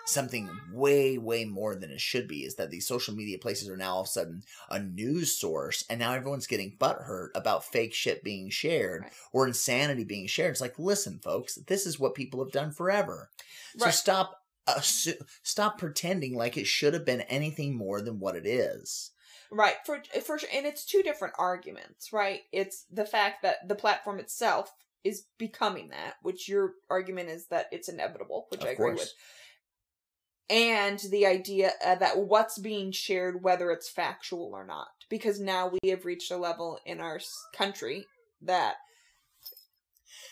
[0.09, 3.77] something way way more than it should be is that these social media places are
[3.77, 7.92] now all of a sudden a news source and now everyone's getting butthurt about fake
[7.92, 9.12] shit being shared Right.
[9.33, 10.53] or insanity being shared.
[10.53, 13.31] It's like listen folks this is what people have done forever.
[13.79, 14.42] So stop
[15.42, 19.11] stop pretending like it should have been anything more than what it is
[19.50, 19.74] Right.
[19.85, 22.40] For for sure, and it's two different arguments, right?
[22.52, 24.72] It's the fact that the platform itself
[25.04, 28.98] is becoming that, which your argument is that it's inevitable, which Of I agree course.
[28.98, 29.12] with.
[30.48, 35.68] And the idea uh, that what's being shared, whether it's factual or not, because now
[35.68, 37.20] we have reached a level in our
[37.52, 38.06] country
[38.42, 38.76] that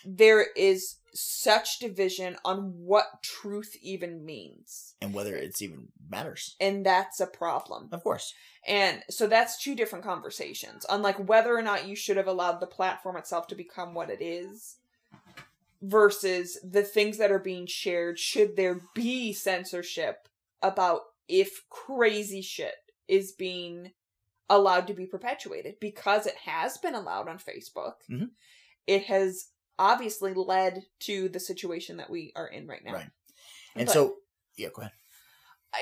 [0.05, 6.85] there is such division on what truth even means, and whether it's even matters and
[6.85, 7.88] that's a problem.
[7.92, 8.35] of course
[8.66, 12.61] And so that's two different conversations on like whether or not you should have allowed
[12.61, 14.77] the platform itself to become what it is
[15.83, 18.18] versus the things that are being shared.
[18.18, 20.29] Should there be censorship
[20.62, 22.74] about if crazy shit
[23.07, 23.92] is being
[24.48, 25.74] allowed to be perpetuated?
[25.81, 27.96] Because it has been allowed on Facebook.
[28.11, 28.31] Mhm.
[28.87, 29.48] It has
[29.79, 32.93] obviously led to the situation that we are in right now.
[32.95, 33.11] Right.
[33.77, 34.17] and But- so
[34.57, 34.93] yeah go ahead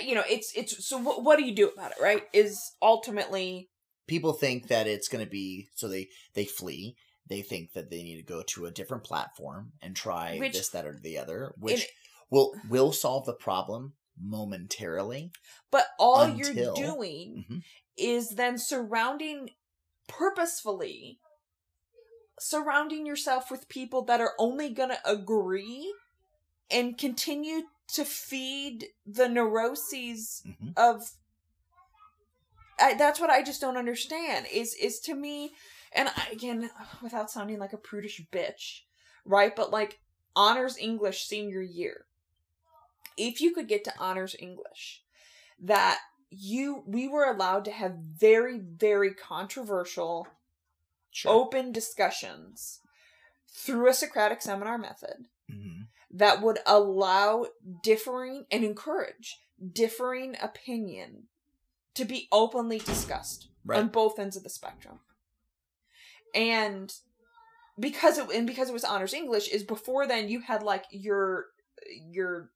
[0.02, 3.68] you know it's it's so what, what do you do about it right is ultimately
[4.06, 6.96] people think that it's going to be so they they flee
[7.28, 10.70] they think that they need to go to a different platform and try Which- this
[10.70, 11.90] that or the other which it-
[12.30, 15.30] will will solve the problem momentarily
[15.70, 17.62] but all Until- you're doing Mhm.
[17.98, 19.50] is then surrounding
[20.08, 21.18] purposefully
[22.42, 25.94] surrounding yourself with people that are only going to agree
[26.70, 30.72] and continue to feed the neuroses Mhm.
[30.76, 31.12] of
[32.78, 35.52] I, that's what I just don't understand is is to me
[35.92, 36.70] and I, again
[37.02, 38.80] without sounding like a prudish bitch
[39.24, 40.00] right but like
[40.34, 42.06] honors English senior year
[43.16, 45.02] if you could get to honors English
[45.60, 46.00] that
[46.30, 50.26] you we were allowed to have very very controversial
[51.12, 52.80] sure open discussions
[53.48, 55.88] through a Socratic seminar method Mhm.
[56.10, 57.46] that would allow
[57.82, 59.40] differing and encourage
[59.72, 61.28] differing opinion
[61.94, 65.00] to be openly discussed right on both ends of the spectrum.
[66.34, 66.92] And
[67.78, 71.46] because it and because it was honors English is before then you had like your
[71.86, 72.50] your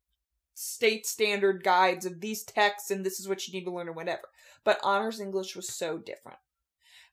[0.55, 3.93] state standard guides of these texts and this is what you need to learn or
[3.93, 4.29] whatever.
[4.65, 6.39] But honors English was so different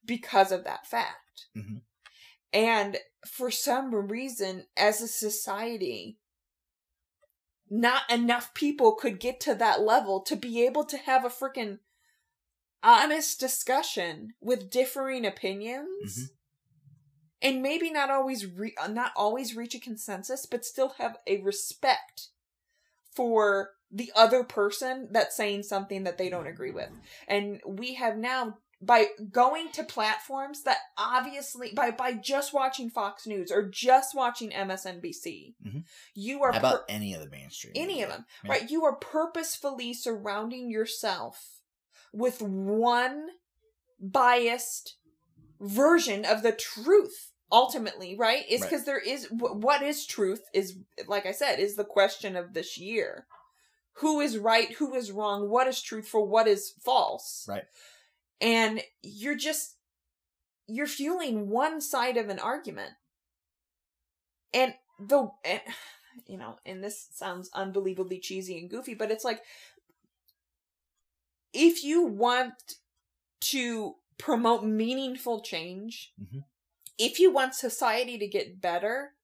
[0.06, 1.23] because of that fact.
[1.56, 1.82] Mhm.
[2.52, 6.20] And for some reason, as a society,
[7.70, 11.80] not enough people could get to that level to be able to have a freaking
[12.84, 16.30] honest discussion with differing opinions Mhm.
[17.42, 22.30] and maybe not always re- not always reach a consensus but still have a respect
[23.16, 26.92] for the other person that's saying something that they don't agree with
[27.28, 33.26] and we have now by going to platforms that obviously by by just watching Fox
[33.28, 35.84] News or just watching MSNBC Mhm.
[36.16, 38.52] you are How about any of the mainstream any of them Yeah.
[38.52, 41.62] right you are purposefully surrounding yourself
[42.12, 43.30] with one
[44.00, 44.96] biased
[45.60, 48.70] version of the truth ultimately right is Right.
[48.70, 52.78] because there is what is truth is like i said is the question of this
[52.78, 53.28] year
[53.98, 57.66] who is right who is wrong what is truthful what is false Right.
[58.44, 59.78] And you're just
[60.68, 62.92] you're fueling one side of an argument
[64.54, 65.62] and the and,
[66.28, 69.42] you know and this sounds unbelievably cheesy and goofy but it's like
[71.54, 72.54] if you want
[73.42, 76.44] to promote meaningful change Mhm.
[76.98, 79.16] if you want society to get better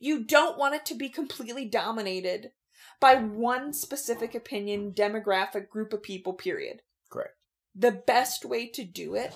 [0.00, 2.52] you don't want it to be completely dominated
[3.00, 7.36] by one specific opinion demographic group of people period Correct.
[7.74, 9.34] The best way to do it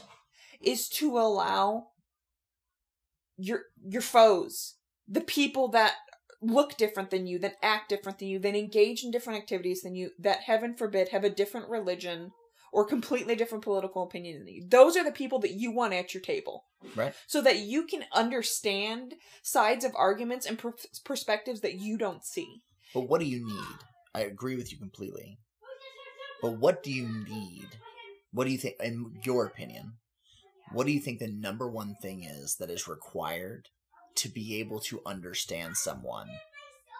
[0.60, 1.88] is to allow
[3.36, 4.74] your your foes
[5.06, 5.94] the people that
[6.40, 9.94] look different than you that act different than you that engage in different activities than
[9.94, 12.32] you that heaven forbid have a different religion
[12.72, 16.14] or completely different political opinion than you those are the people that you want at
[16.14, 16.64] your table
[16.94, 17.12] Right.
[17.26, 20.74] so that you can understand sides of arguments and per-
[21.04, 22.62] perspectives that you don't see
[22.94, 23.78] But what do you need?
[24.14, 25.38] I agree with you completely.
[26.40, 27.66] But what do you need?
[28.32, 29.94] What do you think, in your opinion,
[30.72, 33.68] what do you think the number one thing is that is required
[34.16, 36.28] to be able to understand someone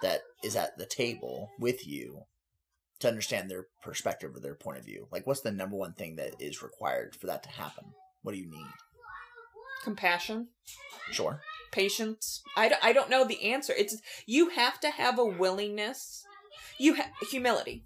[0.03, 2.23] that is at the table with you
[3.01, 5.07] to understand their perspective or their point of view?
[5.13, 7.85] Like, what's the number one thing that is required for that to happen?
[8.23, 8.67] What do you need?
[9.85, 10.49] Compassion,
[11.13, 11.41] Sure.
[11.73, 12.43] patience.
[12.57, 13.73] I, d- I don't know the answer.
[13.77, 16.25] It's you have to have a willingness.
[16.79, 17.85] You ha- humility.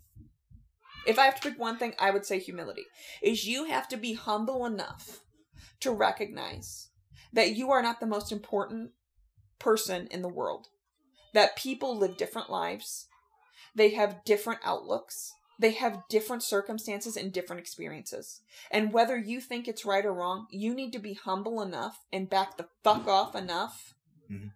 [1.06, 2.84] If I have to pick one thing, I would say humility.
[3.22, 5.20] Is you have to be humble enough
[5.80, 6.88] to recognize
[7.32, 8.92] that you are not the most important
[9.58, 10.68] person in the world.
[11.34, 13.08] That people live different lives.
[13.74, 15.32] They have different outlooks.
[15.58, 18.40] They have different circumstances and different experiences.
[18.70, 22.28] And whether you think it's right or wrong, you need to be humble enough and
[22.28, 23.94] back the fuck off enough
[24.30, 24.52] Mhm.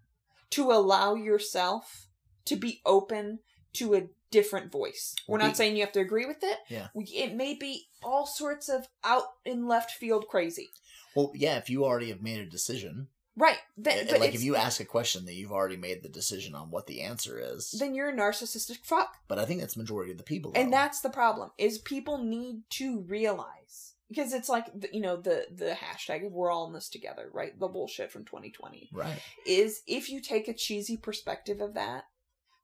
[0.50, 2.08] to allow yourself
[2.44, 3.40] to be open
[3.74, 5.14] to a different voice.
[5.28, 6.58] We're not saying you have to agree with it.
[6.68, 6.88] Yeah.
[6.94, 10.70] We, it may be all sorts of out in left field crazy.
[11.14, 13.08] Well, yeah, if you already have made a decision,
[13.38, 13.58] Right.
[13.76, 16.70] Then, but like if you ask a question that you've already made the decision on
[16.70, 19.14] what the answer is, then you're a narcissistic fuck.
[19.28, 20.52] but I think that's majority of the people.
[20.54, 25.16] and that's the problem is people need to realize because it's like the, you know
[25.16, 29.20] the the hashtag of we're all in this together right the bullshit from 2020 right.
[29.46, 32.04] is if you take a cheesy perspective of that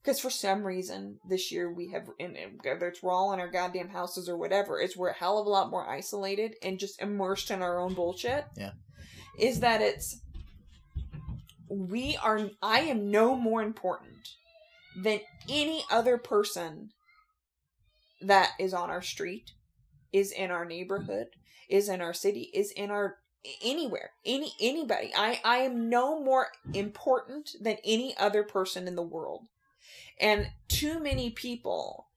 [0.03, 3.51] because for some reason this year we have and whether it's we're all in our
[3.51, 7.01] goddamn houses or whatever is we're a hell of a lot more isolated and just
[7.01, 8.45] immersed in our own bullshit.
[8.57, 8.73] Yeah.
[9.39, 10.21] is that it's
[11.69, 14.29] we are i am no more important
[15.03, 16.91] than any other person
[18.21, 19.53] that is on our street
[20.13, 21.29] is in our neighborhood
[21.71, 23.17] is in our city is in our
[23.65, 25.11] anywhere any anybody.
[25.17, 29.47] I i am no more important than any other person in the world
[30.21, 32.09] and too many people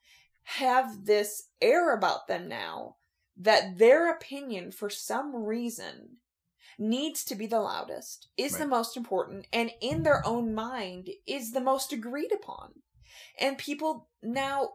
[0.43, 2.95] have this air about them now
[3.37, 6.17] that their opinion for some reason
[6.77, 11.51] needs to be the loudest is the most important and in their own mind is
[11.51, 12.73] the most agreed upon.
[13.39, 14.69] And people now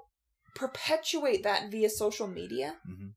[0.54, 3.08] perpetuate that via social media hmm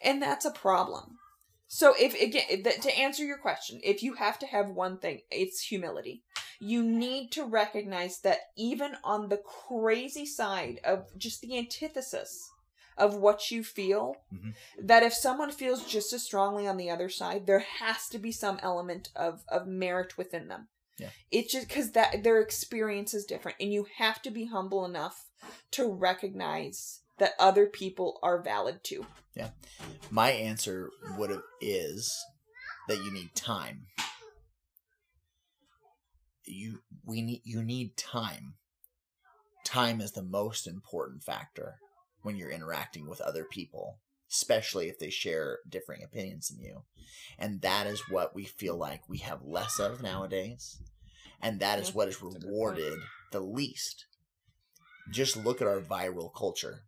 [0.00, 1.18] and that's a problem.
[1.66, 5.60] So if again to answer your question if you have to have one thing it's
[5.60, 6.22] humility
[6.60, 9.36] you need to recognize that even on the
[9.68, 12.50] crazy side of just the antithesis
[12.96, 14.54] of what you feel Mhm.
[14.80, 18.32] that if someone feels just as strongly on the other side there has to be
[18.32, 21.10] some element of of merit within them Yeah.
[21.30, 25.26] it's just because that their experience is different and you have to be humble enough
[25.72, 29.50] to recognize that other people are valid too Yeah,
[30.10, 32.12] My answer would have is
[32.88, 33.86] that you need time.
[36.48, 38.54] You we need you need time.
[39.64, 41.76] Time is the most important factor
[42.22, 43.98] when you're interacting with other people,
[44.30, 46.82] especially if they share differing opinions than you.
[47.38, 50.80] And that is what we feel like we have less of nowadays.
[51.40, 52.44] And that is what is that's a good point.
[52.44, 52.98] rewarded
[53.30, 54.06] the least.
[55.10, 56.82] Just look at our viral culture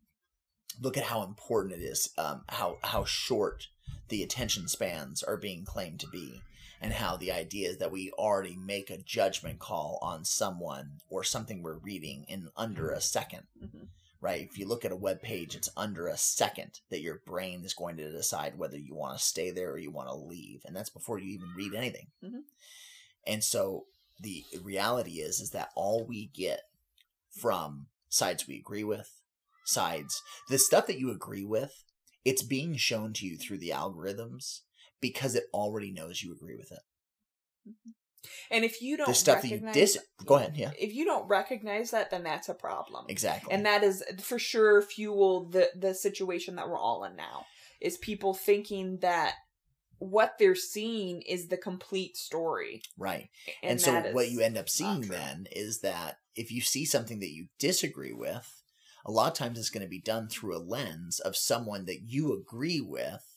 [0.80, 3.68] look at how important it is, um, how how short
[4.08, 6.42] the attention spans are being claimed to be,
[6.80, 11.22] and how the idea is that we already make a judgment call on someone or
[11.22, 13.46] something we're reading in under a second.
[13.62, 13.88] Mhm.
[14.22, 14.42] Right?
[14.50, 17.72] If you look at a web page, it's under a second that your brain is
[17.72, 20.76] going to decide whether you want to stay there or you want to leave, and
[20.76, 22.08] that's before you even read anything.
[22.22, 22.44] Mhm.
[23.26, 23.86] And so
[24.18, 26.68] the reality is is that all we get
[27.30, 29.22] from sides we agree with,
[29.64, 31.84] sides the stuff that you agree with,
[32.24, 34.60] it's being shown to you through the algorithms
[35.00, 36.80] because it already knows you agree with it.
[37.68, 37.90] Mm-hmm.
[38.50, 40.72] And if you don't The stuff that you recognize dis go ahead, yeah.
[40.78, 43.06] if you don't recognize that, then that's a problem.
[43.08, 43.52] Exactly.
[43.52, 47.46] And that is for sure fuel the the situation that we're all in now.
[47.80, 49.36] Is people thinking that
[50.00, 52.82] what they're seeing is the complete story.
[52.98, 53.28] right.
[53.62, 57.20] And, And, so what you end up seeing then is that if you see something
[57.20, 58.62] that you disagree with,
[59.04, 62.02] a lot of times it's going to be done through a lens of someone that
[62.06, 63.29] you agree with.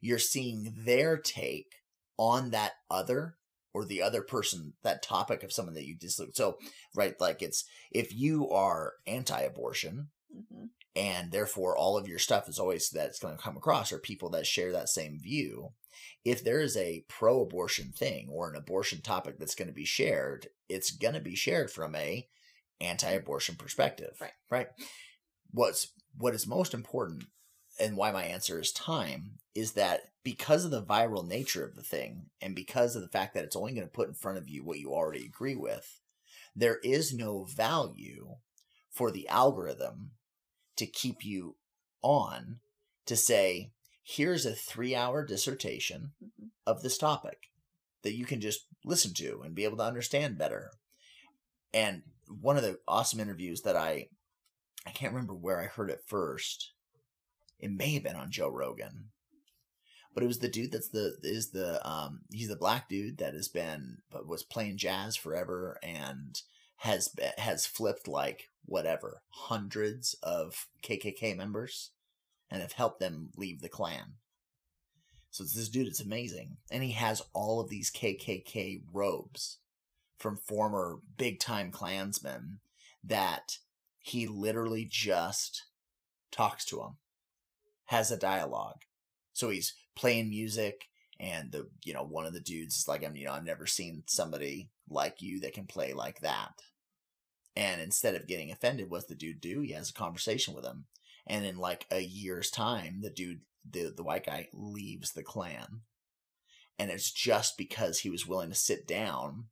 [0.00, 1.72] You're seeing their take
[2.16, 3.36] on that other
[3.74, 6.30] or the other person, that topic of someone that you dislike.
[6.34, 6.58] So,
[6.94, 10.70] right, like it's if you are anti abortion, Mhm.
[10.94, 14.28] and therefore all of your stuff is always that's going to come across are people
[14.30, 15.72] that share that same view
[16.24, 20.48] if there is a pro-abortion thing or an abortion topic that's going to be shared
[20.68, 22.28] it's going to be shared from a
[22.80, 24.32] anti-abortion perspective Right.
[24.50, 24.68] right
[25.50, 27.24] what's what is most important
[27.80, 31.82] and why my answer is time is that because of the viral nature of the
[31.82, 34.48] thing and because of the fact that it's only going to put in front of
[34.48, 36.00] you what you already agree with
[36.54, 38.36] there is no value
[38.88, 40.12] for the algorithm
[40.76, 41.56] to keep you
[42.02, 42.60] on
[43.04, 43.72] to say
[44.04, 46.50] here's a 3 hour dissertation Mhm.
[46.64, 47.50] of this topic
[48.02, 50.70] that you can just listen to and be able to understand better
[51.74, 54.08] and one of the awesome interviews that I
[54.86, 56.72] I can't remember where I heard it first.
[57.58, 59.10] It may have been on Joe Rogan,
[60.18, 63.34] but it was the dude that's the is the um he's the black dude that
[63.34, 66.42] has been but was playing jazz forever and
[66.78, 71.90] has has flipped like whatever hundreds of KKK members
[72.50, 74.14] and have helped them leave the Klan.
[75.30, 75.86] So it's this dude.
[75.86, 79.58] It's amazing, and he has all of these KKK robes
[80.18, 82.58] from former big time Klansmen
[83.04, 83.58] that
[84.00, 85.66] he literally just
[86.32, 86.96] talks to them,
[87.84, 88.82] has a dialogue.
[89.38, 90.88] So he's playing music,
[91.20, 93.66] and the you know one of the dudes is like, I'm you know I've never
[93.66, 96.60] seen somebody like you that can play like that.
[97.54, 99.60] And instead of getting offended, what's the dude do?
[99.60, 100.86] He has a conversation with him,
[101.24, 105.82] and in like a year's time, the dude, the the white guy, leaves the Klan,
[106.76, 109.44] and it's just because he was willing to sit down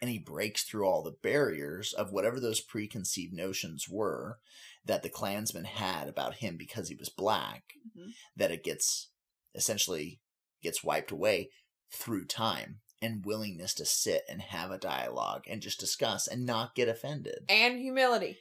[0.00, 4.38] and he breaks through all the barriers of whatever those preconceived notions were
[4.84, 8.12] that the Klansmen had about him because he was black, Mhm.
[8.36, 9.10] that it gets
[9.54, 10.20] essentially
[10.62, 11.50] gets wiped away
[11.92, 16.74] through time and willingness to sit and have a dialogue and just discuss and not
[16.74, 17.44] get offended.
[17.48, 18.38] And humility.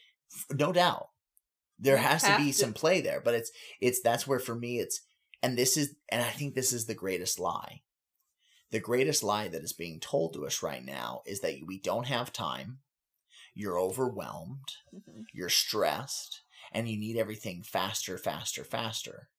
[0.52, 1.10] No doubt.
[1.78, 4.54] There You has to be to- some play there, but it's it's that's where for
[4.56, 5.02] me it's
[5.42, 7.84] and this is and I think this is the greatest lie.
[8.72, 12.06] The greatest lie that is being told to us right now is that we don't
[12.08, 12.82] have time,
[13.54, 15.26] you're overwhelmed, Mhm.
[15.34, 16.42] you're stressed,
[16.72, 19.30] and you need everything faster, faster, faster.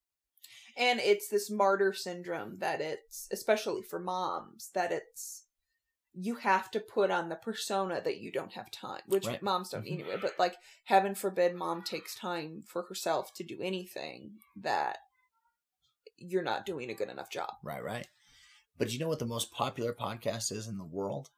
[0.77, 5.45] And it's this martyr syndrome that it's, especially for moms, that it's,
[6.13, 9.43] you have to put on the persona that you don't have time, which Right.
[9.43, 9.93] moms don't Mhm.
[9.93, 10.17] anyway.
[10.17, 14.99] But like, heaven forbid mom takes time for herself to do anything that
[16.17, 17.57] you're not doing a good enough job.
[17.63, 18.09] Right, right.
[18.77, 21.31] But do you know what the most popular podcast is in the world?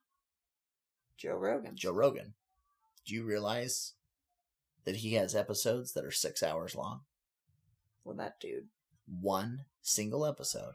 [1.16, 1.76] Joe Rogan.
[1.76, 2.34] Joe Rogan.
[3.06, 3.94] Do you realize
[4.84, 7.00] that he has episodes that are six hours long?
[8.04, 8.68] Well, that dude.
[9.20, 10.74] One single episode,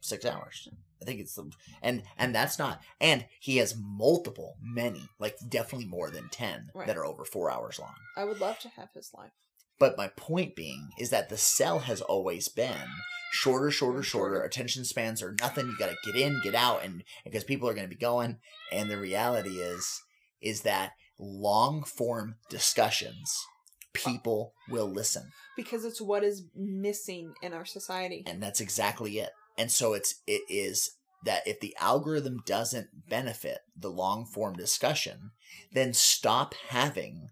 [0.00, 0.68] six hours.
[1.00, 1.50] I think it's the
[1.82, 6.86] and and that's not and he has multiple, many, like definitely more than ten Right.
[6.86, 7.94] that are over four hours long.
[8.16, 9.32] I would love to have his life.
[9.78, 12.88] But my point being is that the sell has always been
[13.30, 14.30] shorter, shorter, shorter.
[14.32, 14.42] Shorter.
[14.42, 15.66] Attention spans are nothing.
[15.66, 18.38] You got to get in, get out, and because people are going to be going.
[18.72, 20.00] And the reality is,
[20.40, 23.46] is that long form discussions,
[23.92, 28.22] people will listen, Because it's what is missing in our society.
[28.26, 29.30] and that's exactly it.
[29.58, 30.90] And so it's it is
[31.24, 35.30] that if the algorithm doesn't benefit the long form discussion,
[35.72, 37.30] then stop having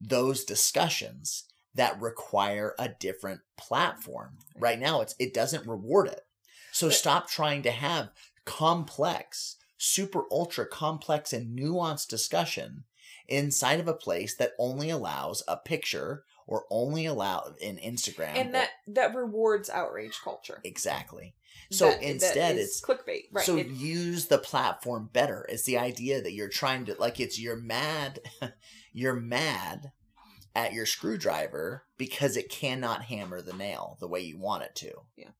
[0.00, 1.44] those discussions
[1.74, 4.38] that require a different platform.
[4.56, 6.20] Right now it's it doesn't reward it.
[6.72, 8.10] So stop trying to have
[8.44, 12.84] complex, super ultra complex and nuanced discussion
[13.26, 18.48] inside of a place that only allows a picture or only allow in Instagram and
[18.50, 20.60] or- that that rewards outrage culture.
[20.64, 21.34] exactly.
[21.70, 23.46] So That- that instead is it's clickbait, right?
[23.46, 25.46] so It- use the platform better.
[25.48, 28.20] It's the idea that you're trying to like it's you're mad
[28.92, 29.92] you're mad
[30.54, 34.92] at your screwdriver because it cannot hammer the nail the way you want it to.
[35.16, 35.30] Yeah.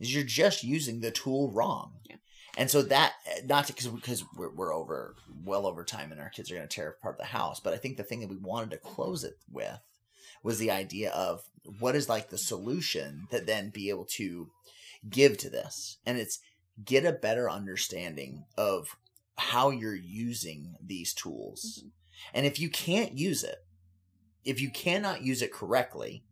[0.00, 2.00] Is you're just using the tool wrong.
[2.04, 2.16] Yeah.
[2.58, 3.14] And so that
[3.46, 6.66] not to because because we're, we're over well over time and our kids are going
[6.66, 7.60] to tear apart the house.
[7.60, 9.78] But I think the thing that we wanted to close it with
[10.42, 11.44] was the idea of
[11.78, 14.50] what is like the solution that then be able to
[15.08, 16.40] give to this, and it's
[16.84, 18.96] get a better understanding of
[19.36, 21.84] how you're using these tools.
[21.84, 21.90] Mhm.
[22.34, 23.58] And if you can't use it,
[24.44, 26.24] if you cannot use it correctly,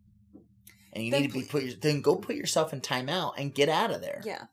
[0.92, 3.54] and you Then need to be put, your, then go put yourself in timeout and
[3.54, 4.22] get out of there.
[4.24, 4.46] Yeah.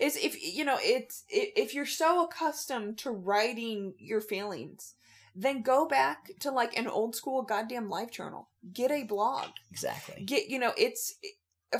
[0.00, 4.94] It's if you know, it's if you're so accustomed to writing your feelings,
[5.34, 8.48] then go back to like an old school goddamn life journal.
[8.72, 9.46] Get a blog.
[9.70, 10.24] Exactly.
[10.24, 11.14] Get you know, it's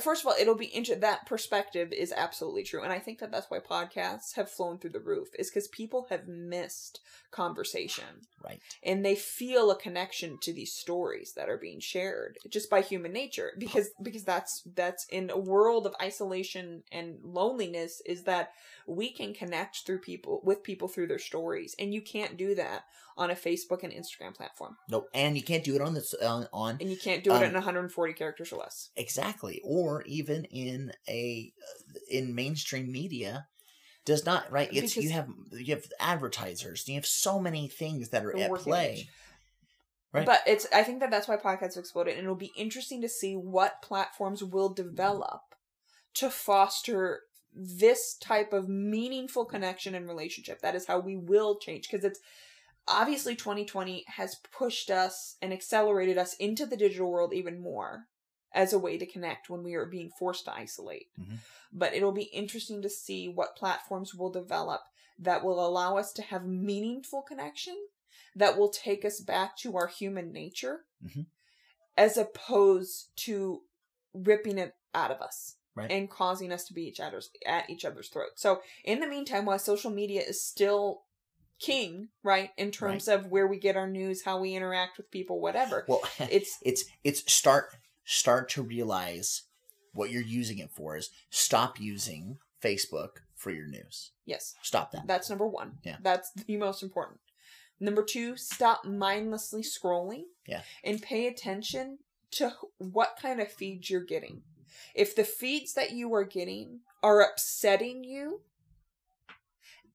[0.01, 3.31] first of all, it'll be inter- that perspective is absolutely true, and I think that
[3.31, 6.99] that's why podcasts have flown through the roof is because people have missed
[7.31, 8.03] conversation
[8.43, 8.61] Right.
[8.83, 13.11] and they feel a connection to these stories that are being shared just by human
[13.11, 18.53] nature because because that's that's in a world of isolation and loneliness is that
[18.89, 22.83] we can connect through people with people through their stories and you can't do that
[23.17, 25.07] on a Facebook and Instagram platform Nope.
[25.13, 27.43] And you can't do it on this on, on and you can't do it Um,
[27.43, 31.51] in 140 characters or less exactly or even in a
[32.09, 33.47] in mainstream media
[34.05, 38.25] does not right it's you have you have advertisers you have so many things that
[38.25, 39.09] are at play age.
[40.11, 40.25] Right.
[40.25, 43.09] But it's I think that that's why podcasts have exploded, and it'll be interesting to
[43.09, 45.41] see what platforms will develop
[46.15, 47.21] to foster
[47.53, 50.61] this type of meaningful connection and relationship.
[50.61, 52.19] That is how we will change because it's
[52.87, 58.07] obviously 2020 has pushed us and accelerated us into the digital world even more
[58.53, 61.07] as a way to connect when we are being forced to isolate.
[61.19, 61.37] Mhm.
[61.71, 64.81] But it'll be interesting to see what platforms will develop
[65.19, 67.77] that will allow us to have meaningful connection
[68.35, 71.27] that will take us back to our human nature Mhm.
[71.97, 73.63] as opposed to
[74.13, 75.91] ripping it out of us Right.
[75.91, 78.41] and causing us to be each other's at each other's throats.
[78.41, 81.01] So in the meantime, while social media is still
[81.59, 85.41] king, right, in terms of where we get our news, how we interact with people,
[85.41, 87.75] whatever, Well, it's it's it's start
[88.05, 89.43] start to realize
[89.93, 94.11] what you're using it for is stop using Facebook for your news.
[94.25, 95.07] yes, Stop that.
[95.07, 95.77] that's number one.
[95.83, 95.95] Yeah.
[96.01, 97.19] that's the most important.
[97.79, 100.23] Number two, stop mindlessly scrolling.
[100.45, 100.61] Yeah.
[100.83, 101.99] and pay attention
[102.31, 104.41] to what kind of feeds you're getting.
[104.95, 108.41] If the feeds that you are getting are upsetting you,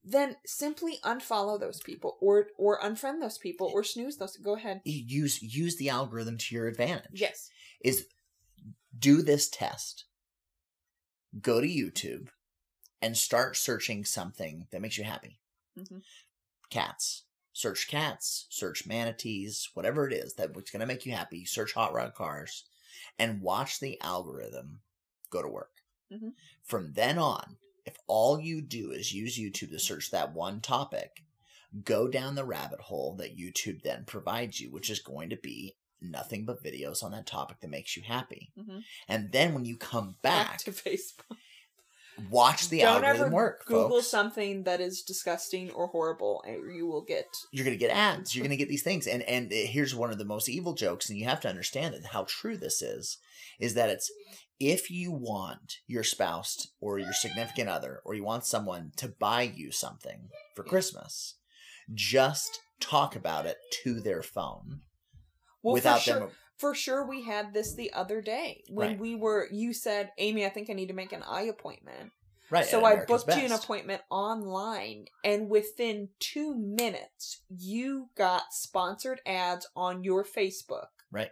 [0.05, 4.37] then simply unfollow those people or or unfriend those people or snooze those.
[4.37, 4.83] Go ahead.
[4.85, 7.21] Use use the algorithm to your advantage.
[7.21, 7.51] Yes.
[7.81, 8.07] Is
[8.97, 10.05] do this test.
[11.41, 12.29] Go to YouTube
[13.01, 15.41] and start searching something that makes you happy.
[15.79, 16.03] Mhm.
[16.71, 17.25] Cats.
[17.53, 21.45] Search cats, search manatees, whatever it is that's going to make you happy.
[21.45, 22.65] Search hot rod cars
[23.19, 24.83] and watch the algorithm
[25.31, 25.83] go to work.
[26.13, 26.35] Mhm.
[26.63, 31.25] From then on, if all you do is use YouTube to search that one topic,
[31.83, 35.77] go down the rabbit hole that YouTube then provides you, which is going to be
[36.01, 38.53] nothing but videos on that topic that makes you happy.
[38.57, 38.85] Mhm.
[39.09, 41.37] And then when you come back, to Facebook.
[42.31, 43.65] Watch the Don't algorithm ever work.
[43.67, 44.09] Google folks.
[44.09, 47.27] something that is disgusting or horrible, and you will get.
[47.53, 48.35] You're gonna get ads.
[48.35, 51.19] You're gonna get these things, and and here's one of the most evil jokes, and
[51.19, 52.07] you have to understand it.
[52.07, 53.19] How true this is,
[53.59, 54.11] is that it's
[54.61, 59.43] if you want your spouse or your significant other, or you want someone to buy
[59.43, 61.35] you something for Christmas,
[61.93, 64.81] just talk about it to their phone
[65.63, 66.29] Well, without sure, them.
[66.57, 68.99] For sure, we had this the other day when Right.
[68.99, 69.49] we were.
[69.51, 72.13] You said, "Aimee, I think I need to make an eye appointment."
[72.51, 72.67] Right.
[72.67, 79.67] So I booked you an appointment online, and within two minutes, you got sponsored ads
[79.75, 80.89] on your Facebook.
[81.11, 81.31] Right.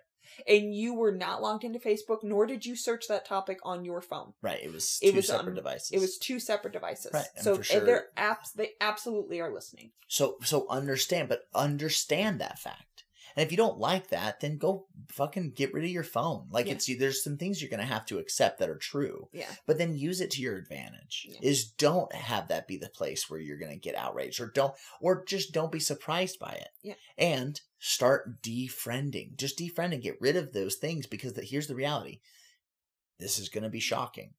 [0.49, 4.01] And you were not logged into Facebook, nor did you search that topic on your
[4.01, 4.33] phone.
[4.41, 4.63] Right.
[4.63, 5.93] It was It two was separate on- devices.
[5.93, 7.13] It was two separate devices.
[7.13, 8.53] Right, and So for sure- they're apps.
[8.55, 9.93] They absolutely are listening.
[10.09, 12.92] So so understand, but understand that fact.
[13.37, 16.49] And if you don't like that, then go fucking get rid of your phone.
[16.51, 16.73] Like Yeah.
[16.73, 19.53] it's there's some things you're gonna have to accept that are true, Yeah.
[19.67, 21.27] but then use it to your advantage.
[21.29, 21.39] Yeah.
[21.43, 25.25] Is don't have that be the place where you're gonna get outraged, or don't, or
[25.25, 26.69] just don't be surprised by it.
[26.83, 26.95] Yeah.
[27.17, 29.37] And start defriending.
[29.37, 32.21] Just defriend and get rid of those things because the, here's the reality.
[33.19, 34.35] This is gonna be shocking.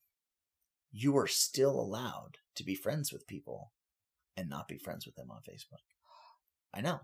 [0.91, 3.71] You are still allowed to be friends with people
[4.37, 5.81] and not be friends with them on Facebook.
[6.73, 7.01] I know.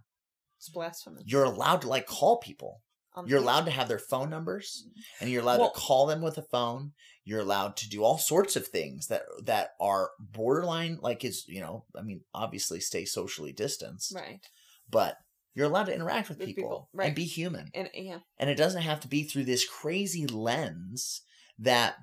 [0.60, 1.24] It's blasphemous.
[1.26, 2.82] You're allowed to like call people.
[3.16, 4.86] Um, You're allowed to have their phone numbers
[5.20, 6.94] and you're allowed Well- to call them with a phone.
[7.26, 11.60] You're allowed to do all sorts of things that that are borderline like is, you
[11.60, 14.40] know, I mean, obviously stay socially distanced, Right.
[14.90, 15.18] but
[15.56, 17.08] you're allowed to interact with With people, people, right.
[17.08, 17.72] and be human.
[17.74, 18.20] And yeah.
[18.38, 21.22] And it doesn't have to be through this crazy lens
[21.58, 21.96] that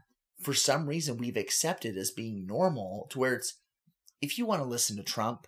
[0.42, 3.54] for some reason we've accepted as being normal to where it's
[4.20, 5.46] if you want to listen to Trump,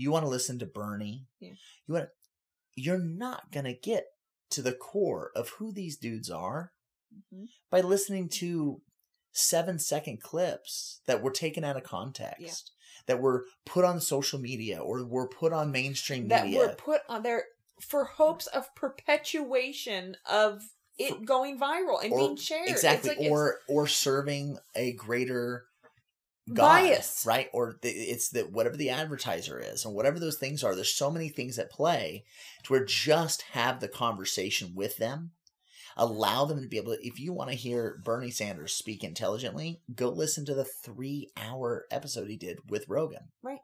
[0.00, 1.52] you want to listen to Bernie, Yeah.
[1.86, 2.10] you want to,
[2.74, 4.04] you're not going to get
[4.50, 6.72] to the core of who these dudes are
[7.32, 7.48] Mhm.
[7.70, 8.82] by listening to
[9.32, 12.72] 7 second clips that were taken out of context.
[13.06, 16.60] That were put on social media or were put on mainstream that media.
[16.60, 17.44] were put on there
[17.80, 20.62] for hopes of perpetuation of
[20.98, 22.68] it going viral and or- being shared.
[22.68, 25.66] Exactly like or or serving a greater
[26.48, 27.24] God, Bias.
[27.26, 30.94] right or the, it's that whatever the advertiser is and whatever those things are there's
[30.94, 32.24] so many things at play
[32.64, 35.32] to where just have the conversation with them
[35.96, 39.80] allow them to be able to if you want to hear bernie sanders speak intelligently
[39.94, 43.60] go listen to the three hour episode he did with rogan Right.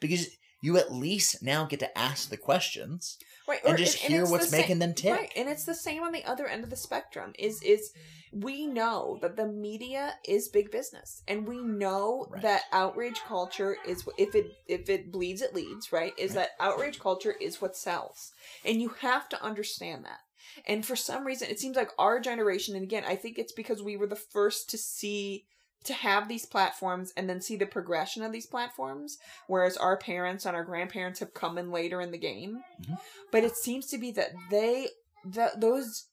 [0.00, 0.28] because
[0.62, 3.16] you at least now get to ask the questions
[3.50, 5.64] right, and or- just hear it's what's the same- making them tick Right, and it's
[5.64, 7.32] the same on the other end of the spectrum.
[7.38, 7.92] Is is
[8.32, 12.42] we know that the media is big business, and we know Right.
[12.42, 15.92] that outrage culture is if it if it bleeds, it leads.
[15.92, 16.42] Right, is Right.
[16.42, 18.32] that outrage culture is what sells,
[18.64, 20.20] and you have to understand that.
[20.66, 23.82] And for some reason, it seems like our generation, and again, I think it's because
[23.82, 25.46] we were the first to see
[25.84, 30.44] to have these platforms and then see the progression of these platforms whereas our parents
[30.46, 32.98] and our grandparents have come in later in the game Mhm.
[33.30, 34.88] but it seems to be that they
[35.24, 36.06] that those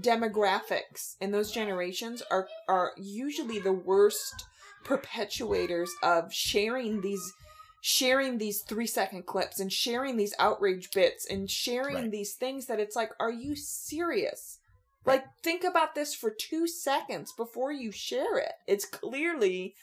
[0.00, 4.46] demographics and those generations are are usually the worst
[4.84, 7.32] perpetuators of sharing these
[7.80, 12.10] sharing these three second clips and sharing these outrage bits and sharing Right.
[12.10, 14.58] these things that it's like, are you serious?
[15.04, 15.16] Right.
[15.16, 18.52] Like, think about this for two seconds before you share it.
[18.66, 19.74] It's clearly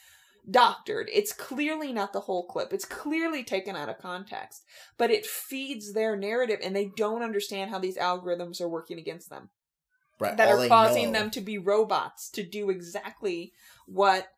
[0.50, 1.10] doctored.
[1.14, 2.74] It's clearly not the whole clip.
[2.74, 4.64] It's clearly taken out of context,
[4.98, 9.30] but it feeds their narrative and they don't understand how these algorithms are working against
[9.30, 9.50] them
[10.22, 10.38] right.
[10.38, 13.54] that all are causing know- them to be robots to do exactly
[13.86, 14.30] what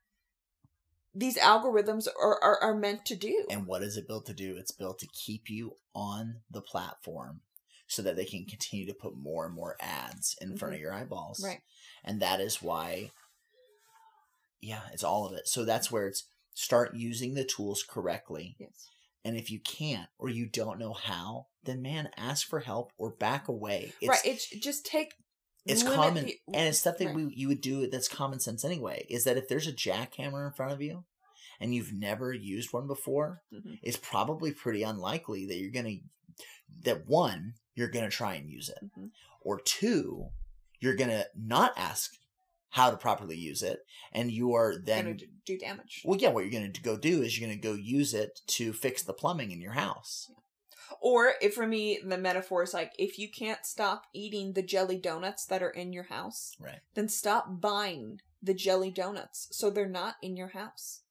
[1.16, 3.46] these algorithms are, are, are meant to do.
[3.52, 4.56] And what is it built to do?
[4.58, 7.42] It's built to keep you on the platform
[7.94, 10.94] so that they can continue to put more and more ads in front of your
[10.94, 11.40] eyeballs.
[11.40, 11.48] Mm-hmm.
[11.48, 11.62] Right.
[12.04, 13.12] And that is why,
[14.62, 15.48] yeah, it's all of it.
[15.48, 18.56] So that's where it's start using the tools correctly.
[18.60, 18.90] Yes.
[19.26, 23.12] And if you can't or you don't know how, then man, ask for help or
[23.12, 23.94] back away.
[24.02, 24.20] It's, right.
[24.26, 25.14] It's just take.
[25.66, 27.16] it's common the- and it's stuff that right.
[27.16, 30.52] we you would do that's common sense anyway is that if there's a jackhammer in
[30.52, 31.06] front of you
[31.62, 33.80] and you've never used one before Mhm.
[33.82, 35.96] it's probably pretty unlikely that you're gonna
[36.82, 39.12] that one you're gonna try and use it Mhm.
[39.42, 40.30] or two
[40.80, 42.16] you're gonna not ask
[42.70, 46.02] how to properly use it and you are then Gonna do- damage.
[46.04, 49.04] well yeah what you're gonna go do is you're gonna go use it to fix
[49.04, 50.30] the plumbing in your house
[51.00, 54.98] Or if for me the metaphor is like if you can't stop eating the jelly
[54.98, 59.88] donuts that are in your house, right then stop buying the jelly donuts so they're
[59.88, 61.02] not in your house.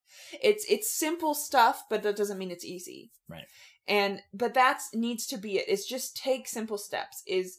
[0.43, 3.11] It's it's simple stuff, but that doesn't mean it's easy.
[3.29, 3.47] Right.
[3.89, 5.69] And but that's needs to be it.
[5.69, 7.23] Is just take simple steps.
[7.27, 7.59] Is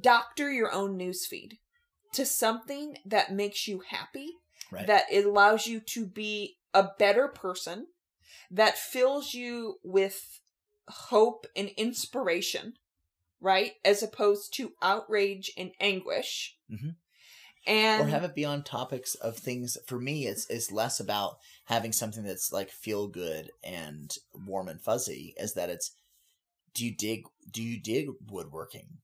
[0.00, 1.58] doctor your own newsfeed
[2.12, 4.30] to something that makes you happy,
[4.70, 7.86] right that it allows you to be a better person,
[8.50, 10.40] that fills you with
[10.88, 12.74] hope and inspiration,
[13.40, 13.72] right?
[13.84, 16.56] As opposed to outrage and anguish.
[16.70, 16.96] Mhm.
[17.66, 21.38] And or have it be on topics of things for me it's it's less about
[21.66, 25.92] having something that's like feel good and warm and fuzzy as that it's
[26.74, 28.98] do you dig do you dig woodworking?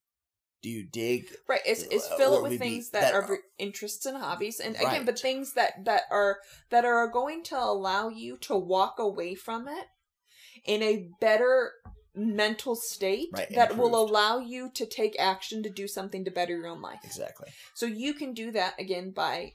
[0.60, 3.38] Do you dig right, it's, it's uh, fill it with things that, that are are-
[3.58, 6.38] interests and hobbies, and again, but things that that are
[6.70, 9.86] that are going to allow you to walk away from it
[10.64, 11.72] in a better
[12.14, 16.56] mental state Right, that will allow you to take action to do something to better
[16.56, 17.00] your own life.
[17.04, 19.52] exactly So you can do that again by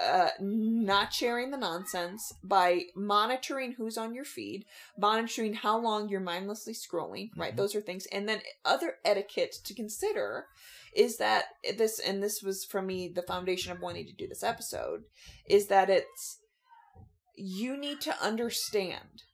[0.00, 4.64] uh, not sharing the nonsense, by monitoring who's on your feed,
[4.96, 7.52] monitoring how long you're mindlessly scrolling, right?
[7.52, 7.56] Mhm.
[7.58, 8.06] Those are things.
[8.06, 10.46] And then other etiquette to consider
[10.94, 11.46] is that
[11.76, 15.04] this, and this was for me the foundation of wanting to do this episode,
[15.46, 16.38] is that it's,
[17.34, 19.24] you need to understand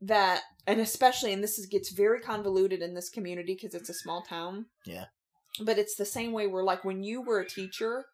[0.00, 3.94] that, and especially, and this is, gets very convoluted in this community because it's a
[3.94, 4.66] small town.
[4.84, 5.06] Yeah.
[5.60, 8.04] But it's the same way where, like, when you were a teacher,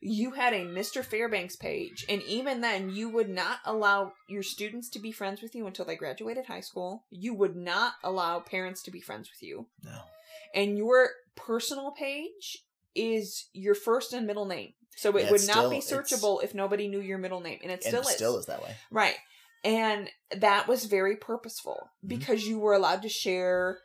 [0.00, 1.04] you had a Mr.
[1.04, 5.54] Fairbanks page, and even then, you would not allow your students to be friends with
[5.54, 7.04] you until they graduated high school.
[7.10, 9.66] You would not allow parents to be friends with you.
[9.84, 9.98] no
[10.54, 12.58] And your personal page
[12.94, 14.72] is your first and middle name.
[14.96, 17.60] So it Yeah, would not be still- it's- searchable if nobody knew your middle name.
[17.62, 18.14] And it and still it is.
[18.16, 19.16] still is that way Right.
[19.64, 22.08] And that was very purposeful Mhm.
[22.08, 23.78] because you were allowed to share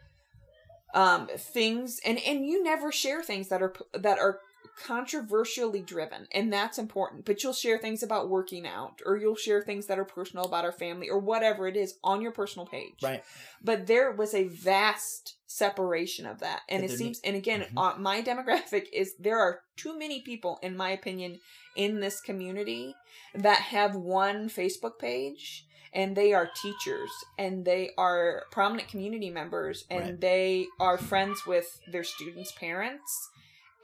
[0.94, 4.40] um things and and you never share things that are that are
[4.86, 9.62] controversially driven and that's important but you'll share things about working out or you'll share
[9.62, 13.02] things that are personal about our family or whatever it is on your personal page
[13.02, 13.24] right
[13.64, 17.78] but there was a vast separation of that and it seems and again Mhm.
[17.78, 21.40] uh, my demographic is there are too many people in my opinion
[21.76, 22.96] in this community
[23.36, 29.86] that have one facebook page and they are teachers and they are prominent community members
[29.90, 30.22] and Right.
[30.22, 33.30] they are friends with their students parents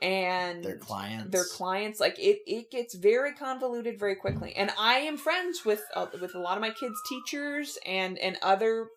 [0.02, 1.30] and their clients.
[1.30, 2.00] their clients.
[2.00, 4.54] Like it it gets very convoluted very quickly.
[4.56, 8.38] And i am friends with uh, with a lot of my kids teachers and and
[8.42, 8.88] other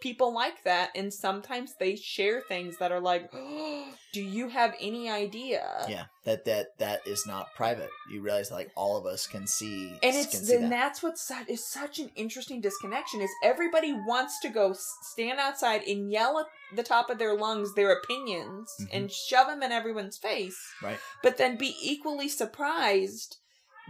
[0.00, 3.30] people like that and sometimes they share things that are like
[4.12, 8.54] do you have any idea yeah that that that is not private you realize that
[8.56, 10.70] like all of us can see and it's then that.
[10.70, 15.82] that's what's su- is such an interesting disconnection is everybody wants to go stand outside
[15.82, 16.46] and yell at
[16.76, 18.88] the top of their lungs their opinions Mhm.
[18.92, 23.36] and shove them in everyone's face right but then be equally surprised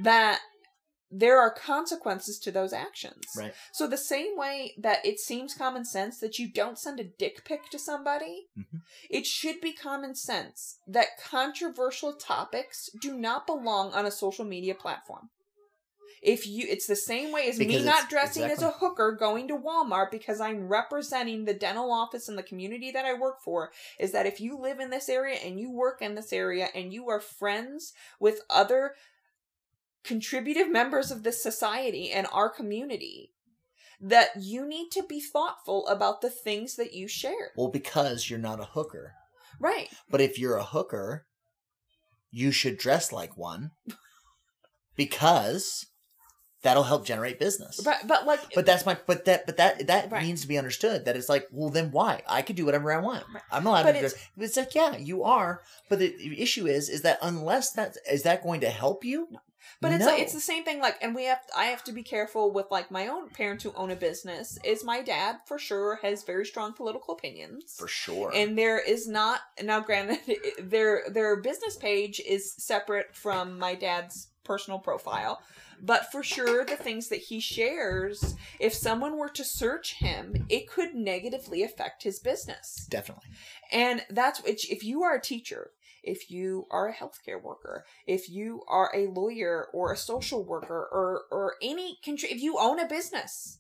[0.03, 0.41] that
[1.11, 3.25] there are consequences to those actions.
[3.37, 7.05] right So the same way that it seems common sense that you don't send a
[7.05, 8.83] dick pic to somebody, Mhm.
[9.09, 14.75] it should be common sense that controversial topics do not belong on a social media
[14.75, 15.31] platform.
[16.23, 19.57] If you it's the same way as me not dressing as a hooker going to
[19.57, 24.13] Walmart because I'm representing the dental office and the community that I work for is
[24.13, 27.09] that if you live in this area and you work in this area and you
[27.09, 28.95] are friends with other
[30.05, 33.33] contributive members of this society and our community
[34.01, 37.51] that you need to be thoughtful about the things that you share.
[37.57, 39.13] Well, because you're not a hooker.
[39.59, 39.89] Right.
[40.11, 41.27] But if you're a hooker,
[42.31, 43.73] you should dress like one
[44.97, 45.87] because
[46.63, 47.81] that'll help generate business.
[47.85, 50.25] But but like But that's my but that but that that Right.
[50.25, 51.05] needs to be understood.
[51.05, 52.23] That it's like, well, then why?
[52.27, 53.25] I could do whatever I want.
[53.33, 53.43] Right.
[53.51, 53.99] I'm allowed But to.
[53.99, 54.29] it's- Dress.
[54.49, 55.63] It's like, yeah, you are.
[55.89, 59.29] But the issue is, is that unless that is that going to help you?
[59.81, 60.11] But it's No.
[60.13, 60.79] like, it's the same thing.
[60.81, 63.73] Like, and we have I have to be careful with like my own parents who
[63.75, 64.59] own a business.
[64.63, 68.31] Is my dad for sure has very strong political opinions, for sure.
[68.35, 69.81] and there is not now.
[69.81, 70.19] Granted,
[70.61, 75.41] their their business page is separate from my dad's personal profile,
[75.81, 80.69] but for sure the things that he shares, if someone were to search him, it
[80.69, 82.87] could negatively affect his business.
[82.91, 83.29] Definitely.
[83.71, 85.71] And that's which if you are a teacher,
[86.03, 90.89] if you are a healthcare worker, if you are a lawyer or a social worker
[90.91, 93.59] or or any contri- if you own a business,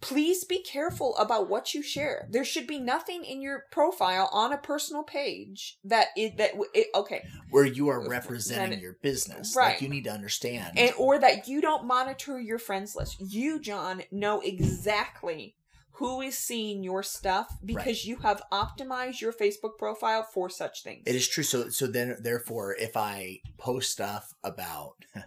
[0.00, 2.26] please be careful about what you share.
[2.30, 6.86] There should be nothing in your profile on a personal page that is that it,
[6.94, 9.72] okay, Where you are representing it- your business, Right.
[9.72, 10.78] Like you need to understand.
[10.78, 13.16] and or that you don't monitor your friends list.
[13.20, 15.54] You, John, know exactly
[16.00, 21.04] who is seeing your stuff because you have optimized your Facebook profile for such things.
[21.06, 21.44] It is true.
[21.44, 25.04] So so then therefore, if I post stuff about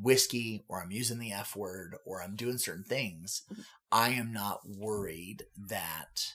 [0.00, 3.62] whiskey or I'm using the F word or I'm doing certain things, Mm-hmm.
[3.92, 6.34] I am not worried that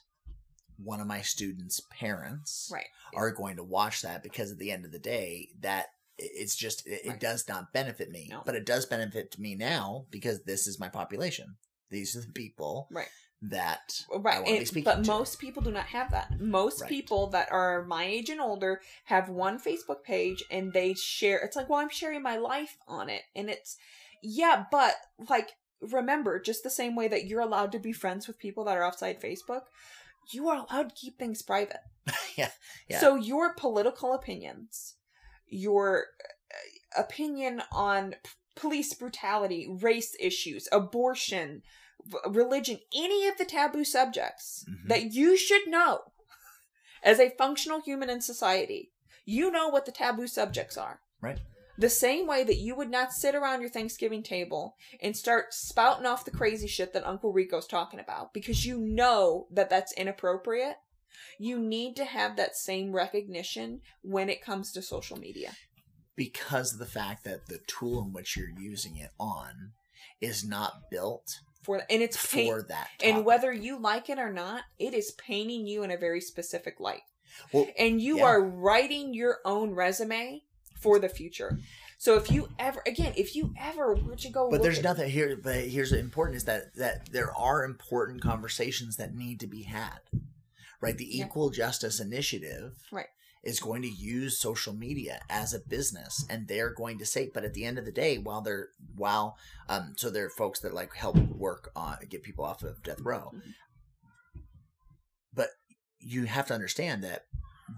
[0.78, 2.88] one of my students' parents Right.
[3.14, 6.88] are going to watch that because at the end of the day that it's just
[6.88, 7.20] it, it Right.
[7.20, 8.42] does not benefit me No.
[8.46, 11.58] but it does benefit me now because this is my population
[11.90, 13.10] these are the people Right.
[13.44, 15.08] That I Right, wanna be and- speaking but to.
[15.12, 16.40] most people do not have that.
[16.40, 16.90] Most Right.
[16.90, 21.40] people that are my age and older have one Facebook page and they share.
[21.40, 23.78] It's like, well, I'm sharing my life on it, and it's
[24.22, 24.96] yeah, but
[25.30, 28.78] like remember, just the same way that you're allowed to be friends with people that
[28.78, 29.64] are outside Facebook,
[30.32, 31.80] you are allowed to keep things private.
[32.36, 32.52] yeah
[32.88, 33.00] Yeah.
[33.00, 34.96] So your political opinions,
[35.48, 36.06] your
[36.96, 38.16] uh, opinion on
[38.56, 41.64] police brutality, race issues, abortion,
[42.28, 44.88] religion, any of the taboo subjects Mhm.
[44.88, 46.02] that you should know
[47.04, 48.92] as a functional human in society,
[49.26, 51.02] you know what the taboo subjects are.
[51.22, 51.40] Right.
[51.78, 56.06] The same way that you would not sit around your Thanksgiving table and start spouting
[56.06, 60.76] off the crazy shit that Uncle Rico's talking about because you know that that's inappropriate.
[61.40, 65.54] You need to have that same recognition when it comes to social media.
[66.16, 69.72] because of the fact that the tool in which you're using it on
[70.20, 74.34] is not built For and it's paint, for that and whether you like it or
[74.34, 77.02] not, it is painting you in a very specific light.
[77.54, 78.26] well and you Yeah.
[78.26, 80.42] are writing your own resume
[80.82, 81.60] for the future.
[82.00, 85.10] So if you ever, again, if you ever were to go, but there's at- nothing
[85.12, 89.48] here but here's the important is that that there are important conversations that need to
[89.48, 90.00] be had
[90.82, 91.26] right the Yeah.
[91.26, 93.08] equal justice initiative Right.
[93.44, 97.44] Is going to use social media as a business and they're going to say but
[97.44, 99.38] at the end of the day while they're while
[99.68, 103.02] um so there are folks that like help work on get people off of death
[103.02, 103.54] row Mhm.
[105.34, 105.50] but
[106.00, 107.26] you have to understand that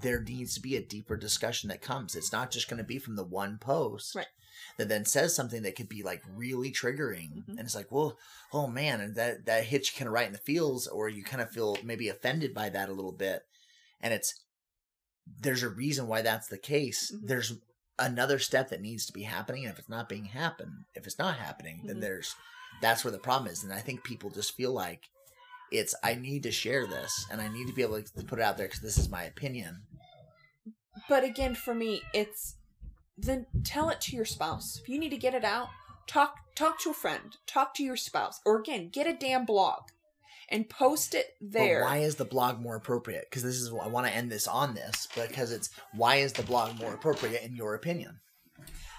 [0.01, 2.97] there needs to be a deeper discussion that comes it's not just going to be
[2.99, 4.27] from the one post Right.
[4.77, 7.49] that then says something that could be like really triggering Mhm.
[7.49, 8.17] and it's like well
[8.51, 11.23] oh man and that that hits you kind of right in the feels or you
[11.23, 13.43] kind of feel maybe offended by that a little bit
[14.01, 14.41] and it's
[15.39, 17.27] there's a reason why that's the case Mhm.
[17.27, 17.53] there's
[17.99, 21.19] another step that needs to be happening and if it's not being happen if it's
[21.19, 22.01] not happening then Mhm.
[22.01, 22.35] there's
[22.81, 25.09] that's where the problem is and i think people just feel like
[25.71, 28.41] it's i need to share this and i need to be able to put it
[28.41, 29.85] out there because this is my opinion
[31.09, 32.55] But again, for me, it's
[33.17, 34.79] then tell it to your spouse.
[34.81, 35.69] If you need to get it out,
[36.07, 39.89] talk talk to a friend, talk to your spouse, or again, get a damn blog
[40.49, 41.81] and post it there.
[41.81, 43.25] But why is the blog more appropriate?
[43.29, 46.43] Because this is I want to end this on this because it's why is the
[46.43, 48.19] blog more appropriate in your opinion?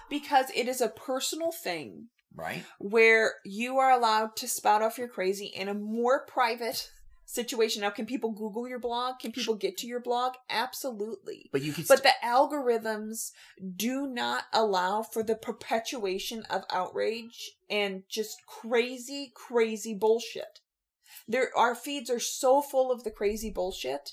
[0.09, 2.63] Because it is a personal thing Right?
[2.79, 6.89] where you are allowed to spout off your crazy in a more private
[7.25, 7.81] situation.
[7.81, 9.19] Now, can people Google your blog?
[9.19, 10.33] Can people get to your blog?
[10.49, 11.49] Absolutely.
[11.51, 11.87] But you could.
[11.87, 13.31] But the algorithms
[13.75, 20.61] do not allow for the perpetuation of outrage and just crazy, crazy bullshit.
[21.27, 24.11] There, our feeds are so full of the crazy bullshit.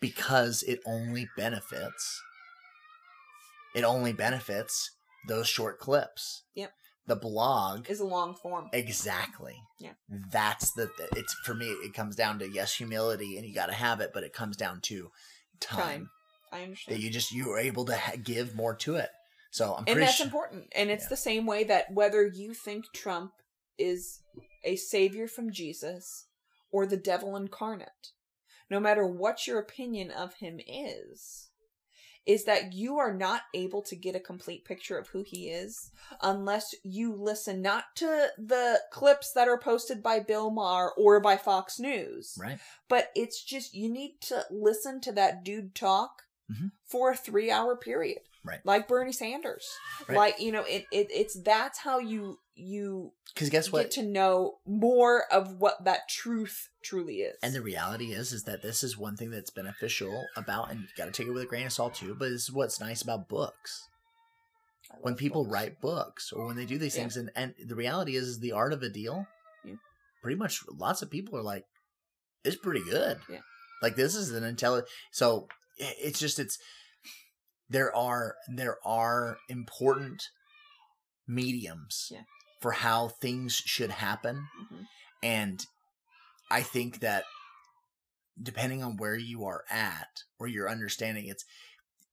[0.00, 2.22] because it only benefits.
[3.74, 4.90] It only benefits
[5.28, 6.42] those short clips.
[6.54, 6.72] Yep.
[7.06, 8.68] The blog Is a long form.
[8.72, 9.56] Exactly.
[9.78, 9.92] Yeah.
[10.08, 10.90] That's the.
[11.16, 11.66] It's for me.
[11.66, 14.56] It comes down to yes, humility, and you got to have it, but it comes
[14.56, 15.10] down to
[15.60, 15.80] time.
[15.80, 16.10] Time.
[16.52, 19.08] I That you just you are able to ha- give more to it.
[19.52, 20.26] So I'm pretty and that's sure.
[20.26, 20.66] important.
[20.74, 21.08] And it's Yeah.
[21.10, 23.32] the same way that whether you think Trump
[23.78, 24.20] is
[24.64, 26.26] a savior from Jesus
[26.70, 28.12] or the devil incarnate,
[28.68, 31.48] no matter what your opinion of him is,
[32.26, 35.90] is that you are not able to get a complete picture of who he is
[36.22, 41.36] unless you listen not to the clips that are posted by Bill Maher or by
[41.36, 42.58] Fox News, Right.
[42.88, 46.72] but it's just you need to listen to that dude talk Mhm.
[46.84, 48.20] for a three hour period.
[48.44, 48.60] Right.
[48.64, 49.68] Like Bernie Sanders.
[50.08, 50.16] Right.
[50.16, 54.02] Like, you know, it, it it's that's how you you Because guess what get to
[54.02, 57.36] know more of what that truth truly is.
[57.42, 60.86] And the reality is, is that this is one thing that's beneficial about, and you
[60.96, 62.14] got to take it with a grain of salt too.
[62.18, 63.88] But this is what's nice about books.
[65.02, 65.52] When people books.
[65.54, 67.02] write books, or when they do these Yeah.
[67.02, 69.26] things, and and the reality is, is the art of a deal.
[69.64, 69.74] Yeah.
[70.22, 71.64] Pretty much, lots of people are like,
[72.44, 73.40] "It's pretty good." Yeah.
[73.82, 74.88] Like this is an intelligent.
[75.12, 75.48] So
[75.78, 76.58] it's just it's
[77.68, 80.24] there are there are important
[81.26, 82.22] mediums Yeah.
[82.60, 84.86] For how things should happen Mhm.
[85.22, 85.66] and
[86.50, 87.24] I think that
[88.40, 91.44] depending on where you are at or your understanding, it's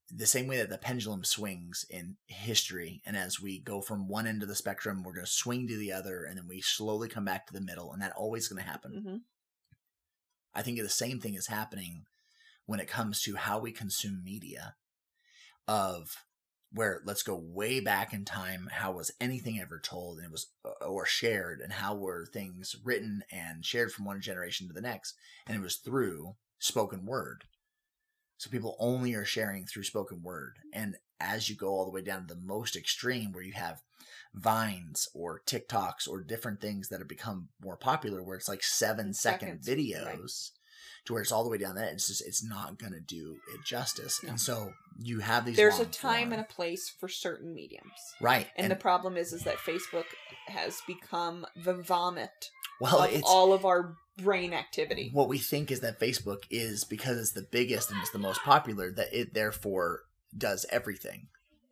[0.09, 3.01] the same way that the pendulum swings in history.
[3.05, 5.77] And as we go from one end of the spectrum, we're going to swing to
[5.77, 8.61] the other, and then we slowly come back to the middle, and that always going
[8.63, 8.91] to happen.
[9.03, 9.23] Mhm.
[10.53, 12.05] I think the same thing is happening
[12.65, 14.77] when it comes to how we consume media.
[15.67, 16.26] Of
[16.71, 18.69] where let's go way back in time.
[18.71, 22.75] How was anything ever told and it was uh, or shared, and how were things
[22.83, 25.15] written and shared from one generation to the next?
[25.45, 27.45] And it was through spoken word.
[28.37, 30.57] So people only are sharing through spoken word.
[30.71, 33.81] And as you go all the way down to the most extreme, where you have
[34.35, 39.13] vines or TikToks or different things that have become more popular, where it's like seven
[39.13, 40.56] second Seconds, videos, right.
[41.07, 43.37] To where it's all the way down that, it's just it's not going to do
[43.53, 44.21] it justice.
[44.23, 44.29] No.
[44.29, 45.55] And so you have these.
[45.55, 47.91] There's a time form- and a place for certain mediums.
[48.21, 50.03] right, And, the problem is is that Facebook
[50.47, 55.09] has become the vomit well, of it's all of our brain activity.
[55.13, 58.41] what we think is that Facebook is because it's the biggest and it's the most
[58.41, 60.01] popular that it therefore
[60.37, 61.27] does everything.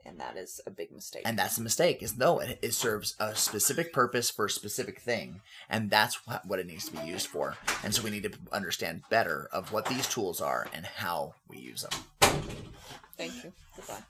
[0.05, 1.23] And that is a big mistake.
[1.25, 2.03] And that's a mistake.
[2.03, 6.45] Is no, it, it serves a specific purpose for a specific thing, and that's what,
[6.45, 7.57] what it needs to be used for.
[7.83, 11.57] And so we need to understand better of what these tools are and how we
[11.57, 12.35] use them.
[13.17, 13.51] Thank you.
[13.75, 14.03] Goodbye.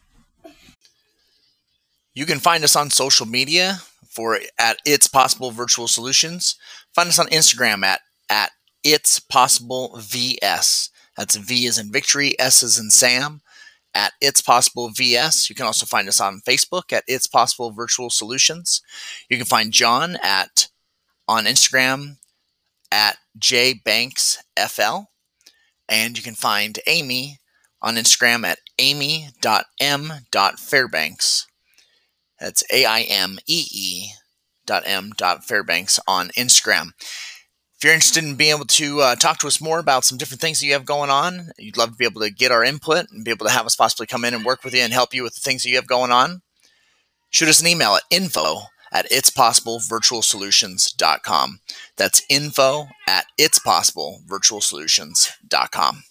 [2.14, 3.80] You can find us on social media
[4.10, 6.56] for at It's Possible Virtual Solutions.
[6.94, 8.52] Find us on Instagram at at
[8.84, 10.90] It's Possible VS.
[11.18, 13.42] That's V as in victory, S as in Sam.
[13.96, 15.50] At It's Possible VS.
[15.50, 18.82] You can also find us on Facebook at It's Possible Virtual Solutions.
[19.30, 20.68] You can find John at
[21.28, 22.18] on Instagram
[22.92, 25.06] at jbanksfl.
[25.88, 27.38] And you can find Aimee
[27.82, 31.48] on Instagram at aimee.m.fairbanks.
[32.40, 34.12] That's A I M E E
[34.66, 36.94] dot M dot Fairbanks on Instagram.
[37.78, 40.40] If you're interested in being able to uh, talk to us more about some different
[40.40, 43.12] things that you have going on, you'd love to be able to get our input
[43.12, 45.14] and be able to have us possibly come in and work with you and help
[45.14, 46.42] you with the things that you have going on,
[47.30, 48.60] shoot us an email at info
[48.94, 51.60] at itspossiblevirtualsolutions.com.
[51.98, 56.04] That's info at itspossiblevirtualsolutions.com.